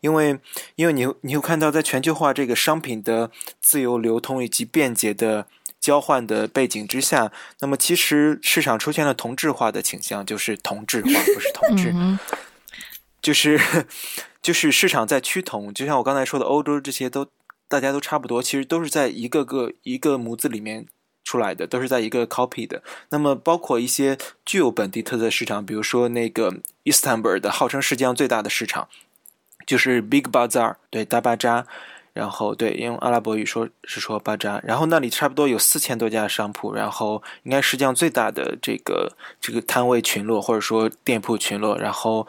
[0.00, 0.38] 因为，
[0.76, 3.30] 因为你你会看到，在全球化这个商品的
[3.60, 5.46] 自由流通以及便捷的
[5.80, 11.94] 交换的背景之下，那么其实市场出现了同质化的倾向，就是同质化，不是同质，
[13.22, 13.60] 就是
[14.42, 15.72] 就是市场在趋同。
[15.72, 17.26] 就像我刚才说的，欧洲这些都
[17.68, 20.86] 大家都差不多，其实都是在一个个一个模子里面
[21.24, 22.82] 出来的，都是在一个 copy 的。
[23.10, 28.88] 那么包括一些具有本地特色市场，比如说那个伊斯坦布尔的号称世界上最大的市场。
[29.66, 31.66] 就是 Big Bazaar，对大巴扎，
[32.12, 42.26] 然后对用阿拉伯语说是说巴扎，然后那里差不多有四千多家商铺，然后应该世界上最大的这个这个摊位群落或者说店铺群落，然后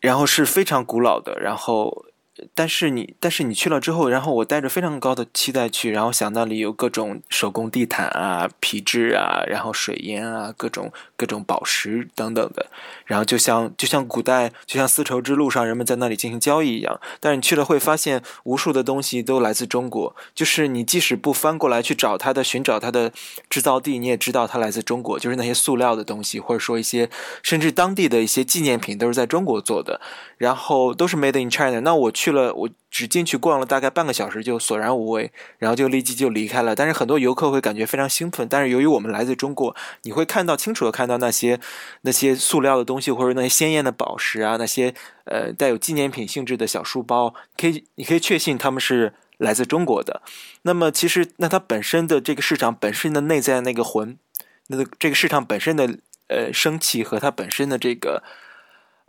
[0.00, 2.06] 然后是非常古老的，然后。
[2.54, 12.66] 但是你，但是你去了之后，然后我带着非常高的期待去，然后想那里有各种手工地毯啊、皮质啊，然后水烟啊、各种各种宝石等等的，
[13.04, 17.00] 然后就像就像古代，就像丝绸之路上人们在那里进行交易一样。
[17.18, 23.12] 但是你去了会发现，无数的东西都来自中国，就是你即使不翻过来去找它的、寻找它的
[23.50, 27.10] 制造地，你也知道它来自中国，就是那些塑料的东西，或者说一些
[27.42, 30.00] 甚至当地的一些纪念品都是在中国做的，
[30.36, 31.80] 然后都是 Made in China。
[31.80, 32.27] 那我去。
[32.28, 36.74] 去了，我只进去逛了大概半个小时就索然无味，然后就立即就离开了。
[36.74, 38.46] 但是很多游客会感觉非常兴奋。
[38.48, 41.58] 但是由于我们来自中国，你会看到清楚的看到那些
[42.02, 50.20] 那些塑料的东西，或者那些鲜艳的宝石啊，那些呃带有纪念品性质的小书包，可以你可以确信他们是来自中国的。
[50.62, 54.18] 那么其实那它本身的这个市场本身的内在那个魂，
[54.66, 55.98] 那个这个市场本身的
[56.28, 58.22] 呃生气和它本身的这个。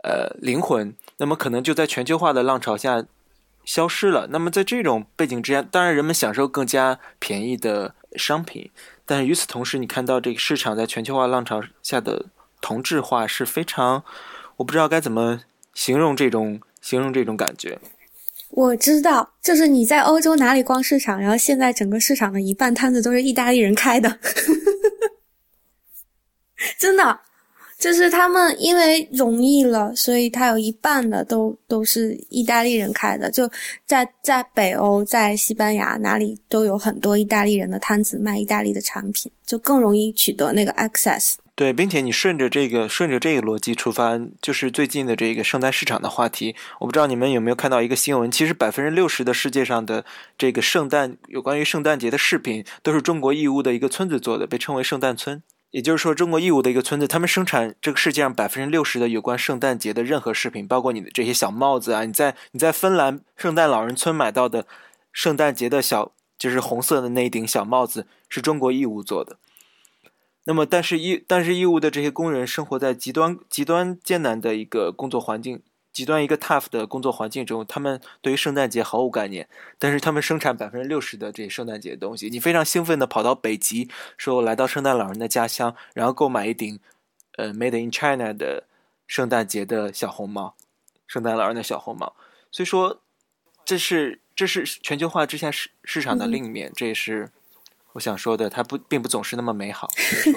[0.02, 3.04] 呃，灵魂，那么可能就在全球化的浪潮下
[3.64, 4.28] 消失了。
[4.30, 8.70] 那么在这种背景之下，当然人们享受更加便宜的商品，
[9.04, 12.26] 但是与此同时，你看到这个市场在全球化浪潮下的
[12.62, 14.02] 同质化是非常，
[14.56, 15.42] 我不知道该怎么
[15.74, 17.78] 形容这种形容这种感觉。
[18.48, 24.18] 我知道，就是你在欧洲哪里逛市场，然后现在整个市场的一半摊子都是意大利人开的，
[26.78, 27.20] 真的。
[27.80, 33.30] 就是他们因为容易了，所以他有一半的都都是意大利人开的。
[33.30, 33.50] 就
[33.86, 41.36] 在在北欧，在西班牙哪里都有很多意大利人的摊子卖意大利的产品，就更容易取得那个 access。
[41.54, 46.54] 对，并且你顺着这个顺着这个逻辑出发，就是最近的这个圣诞市场的话题。
[46.78, 50.04] 我不知道你们有没有看到一个新闻，其实百分之六十的世界上的
[50.38, 55.42] 这个圣诞有关于圣诞节的饰品，都是中国义乌的一个村子做的，被称为圣诞村。
[55.70, 64.66] 也就是说，中国义乌的一个村子，他们生产这个世界上百分之六十的有关圣诞节的任何饰品，包括你的这些小帽子啊，你在你在芬兰圣诞老人村买到的
[65.12, 69.38] 圣诞节的小，就是红色的那一顶小帽子，是中国义乌做的。
[70.44, 75.62] 那么，但是义但是义乌的这些工人生活在极端极端艰难的一个工作环境。
[75.92, 82.28] 极端一个 tough 的工作环境中，他们对于圣诞节毫无概念，但是他们生产百分之六十的这圣诞节的东西。
[82.28, 86.78] 你非常兴奋的跑到北极，说来到圣诞老人的家乡，然后购买一顶
[87.36, 88.64] 呃 made in China 的
[89.06, 90.54] 圣诞节的小红帽，
[91.06, 92.14] 圣诞老人的小红帽。
[92.50, 93.00] 所以说，
[93.64, 97.30] 这是这是全球化之下市市场的另一面，这也是。
[97.92, 99.88] 我想说的，它不并不总是那么美好。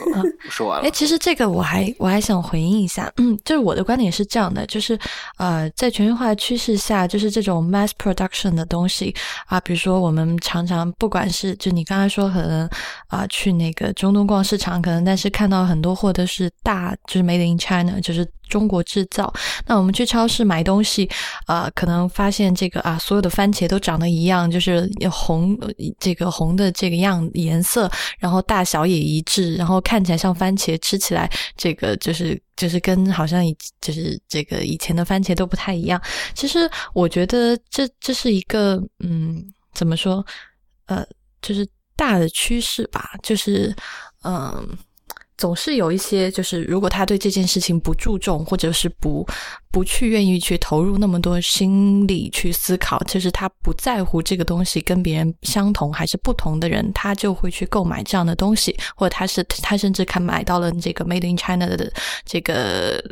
[0.50, 0.88] 说完了。
[0.88, 4.98] 哎，其实这个我还我还想回应一下，嗯，就是我的观点是这样的，就是
[5.38, 9.14] 呃，在全球化趋势下，就是这种 mass production 的东西
[9.46, 12.70] 啊，比如说我们常常不管是就你刚才说可能
[13.08, 18.28] 啊去那个中东逛市场，可能但是看到很多货都是大就是 made in China，就是。
[18.50, 19.34] 中国制造。
[19.66, 21.10] 那我们去超市买东西，
[21.48, 25.58] 啊，可能发现这个啊，所有的番茄都长得一样，就是红，
[25.98, 36.02] 这个红的这个样颜色，然后大小也一致，然后看起来像番茄，吃起来这个就是就是跟好像以就是这个以前的番茄都不太一样。
[36.34, 40.26] 其实我觉得这这是一个嗯，怎么说？
[40.86, 41.06] 呃，
[41.42, 43.76] 就是大的趋势吧，就是
[44.24, 44.78] 嗯。
[45.44, 49.28] 总是有一些，就是如果他对这件事情不注重，或者是不
[49.74, 61.92] 不去愿意去投入那么多心力去思考，就是他不在乎这个东西跟别人相同还是不同的人，他就会去购买这样的东西，或者他是他甚至看买到了这个 Made in China 的
[62.24, 63.04] 这个。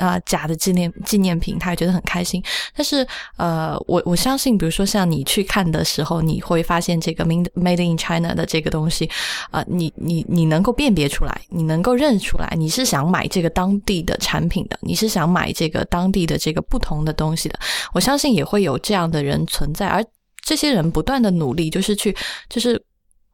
[0.00, 2.42] 啊，假的纪念纪念品，他也觉得很开心。
[2.74, 9.08] 但是，呃，我我相信，比如说像你去看的时候，你会发现这个 made in China 的这个东西，
[9.50, 17.58] 啊，你你你能够辨别出来，你能够认出来，你是想买这个当地的产品的，你是想买这个当地的这个不同的东西的。
[17.92, 20.02] 我相信也会有这样的人存在，而
[20.42, 22.16] 这些人不断的努力，就是去
[22.48, 22.82] 就是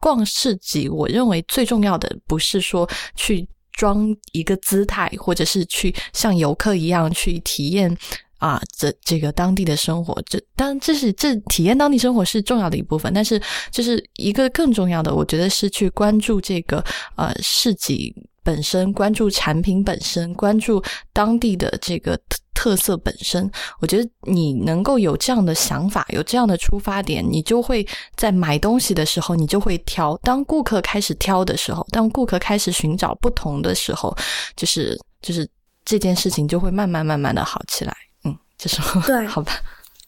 [0.00, 0.88] 逛市集。
[0.88, 3.48] 我认为最重要的不是说去。
[3.76, 7.96] 装一个姿态，或者是去像游客一样去体验
[8.38, 10.20] 啊，这这个当地的生活。
[10.26, 18.12] 这当然这是这体验当地生活是重要的一部分，但是就是一个更重要的，我觉得是去关注这个呃市集。
[18.42, 20.80] 本身关注产品本身，关注
[21.12, 22.16] 当地的这个
[22.56, 23.48] 特色本身，
[23.80, 27.86] 我觉得你能够有这样的想法，有这样的出发点，你就会
[28.16, 30.18] 在买东西的时候，你就会挑。
[30.22, 34.16] 当顾客开始挑的时候，当顾客开始寻找不同的时候，
[34.56, 35.46] 就是就是
[35.84, 37.94] 这件事情就会慢慢慢慢的好起来。
[38.24, 39.52] 嗯，就是对，好吧，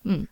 [0.05, 0.27] 嗯，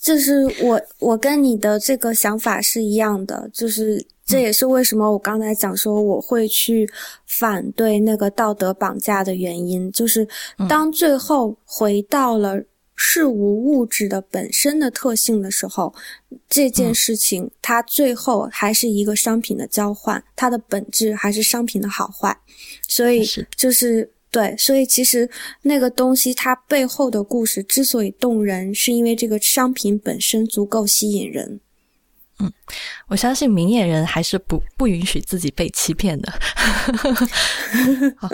[0.00, 4.06] 就是我我跟你的这个想法是一样的，就是。
[4.28, 6.88] 这也是为什么我刚才讲说我会去
[7.26, 10.28] 反对那个道德绑架的原因，就是
[10.68, 12.62] 当最后回到了
[12.94, 15.94] 事无物质的本身的特性的时候，
[16.48, 22.38] 这件事情它最后还是一个商品的交换，它的本质还是商品的好坏，
[22.86, 23.26] 所以
[23.56, 25.30] 就是对，所以其实
[25.62, 31.60] 那个东西它背后的故事之所以动人，是因为这个商品本身足够吸引人。
[32.40, 32.52] 嗯，
[33.08, 36.32] 我相信明眼人还是不不允许自己被欺骗的。
[38.16, 38.28] 好，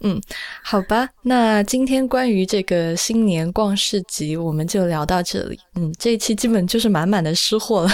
[0.00, 0.20] 嗯，
[0.62, 5.58] 好吧，那今天关于这个新年逛市集，我们就聊到这里。
[5.76, 7.90] 嗯，这一期基本就是满满的失货了。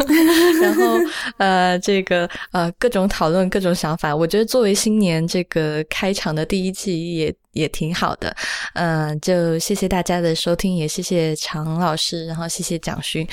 [0.60, 0.98] 然后
[1.36, 8.34] 呃，这个呃，各种讨论，各种想法，我觉得作为新年这个开场的第一季，也也挺好的。
[8.74, 13.26] 嗯，就谢谢大家的收听，也谢谢常老师，然后谢谢蒋勋。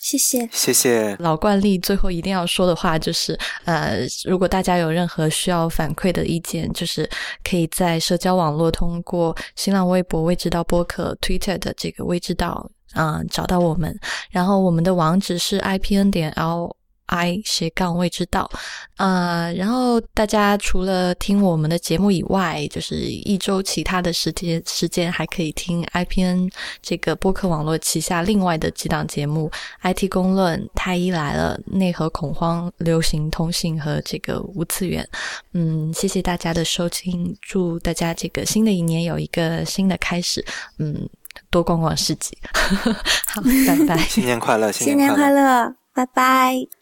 [0.00, 1.14] 谢谢，谢谢。
[1.18, 7.08] 老惯例，最后一定要说的话就是，呃，如果大家有任何需要反馈的意见，就是
[7.44, 13.94] 可以在社交网络通过新浪微博“未知道播客 ”Twitter 的这个“未知道”啊找到我们。
[14.30, 16.74] 然后我们的网址是 i p n 点 l
[17.10, 18.50] i 斜杠未知道。
[18.96, 26.48] 呃，然后大家除了听我们的节目以外，就是一周其他的时间时间还可以听 IPN
[26.82, 29.50] 这个播客网络旗下另外的几档节目
[29.82, 35.06] ：IT 公论、太医来了、内核恐慌、流行通信和这个无次元。
[35.52, 40.44] 嗯，谢谢大家的收听，祝大家这个新的一年有一个新的开始。
[40.78, 41.08] 嗯，
[41.50, 42.36] 多逛逛市集。
[43.32, 46.79] 好，拜拜，新年快乐，新年快乐，拜拜。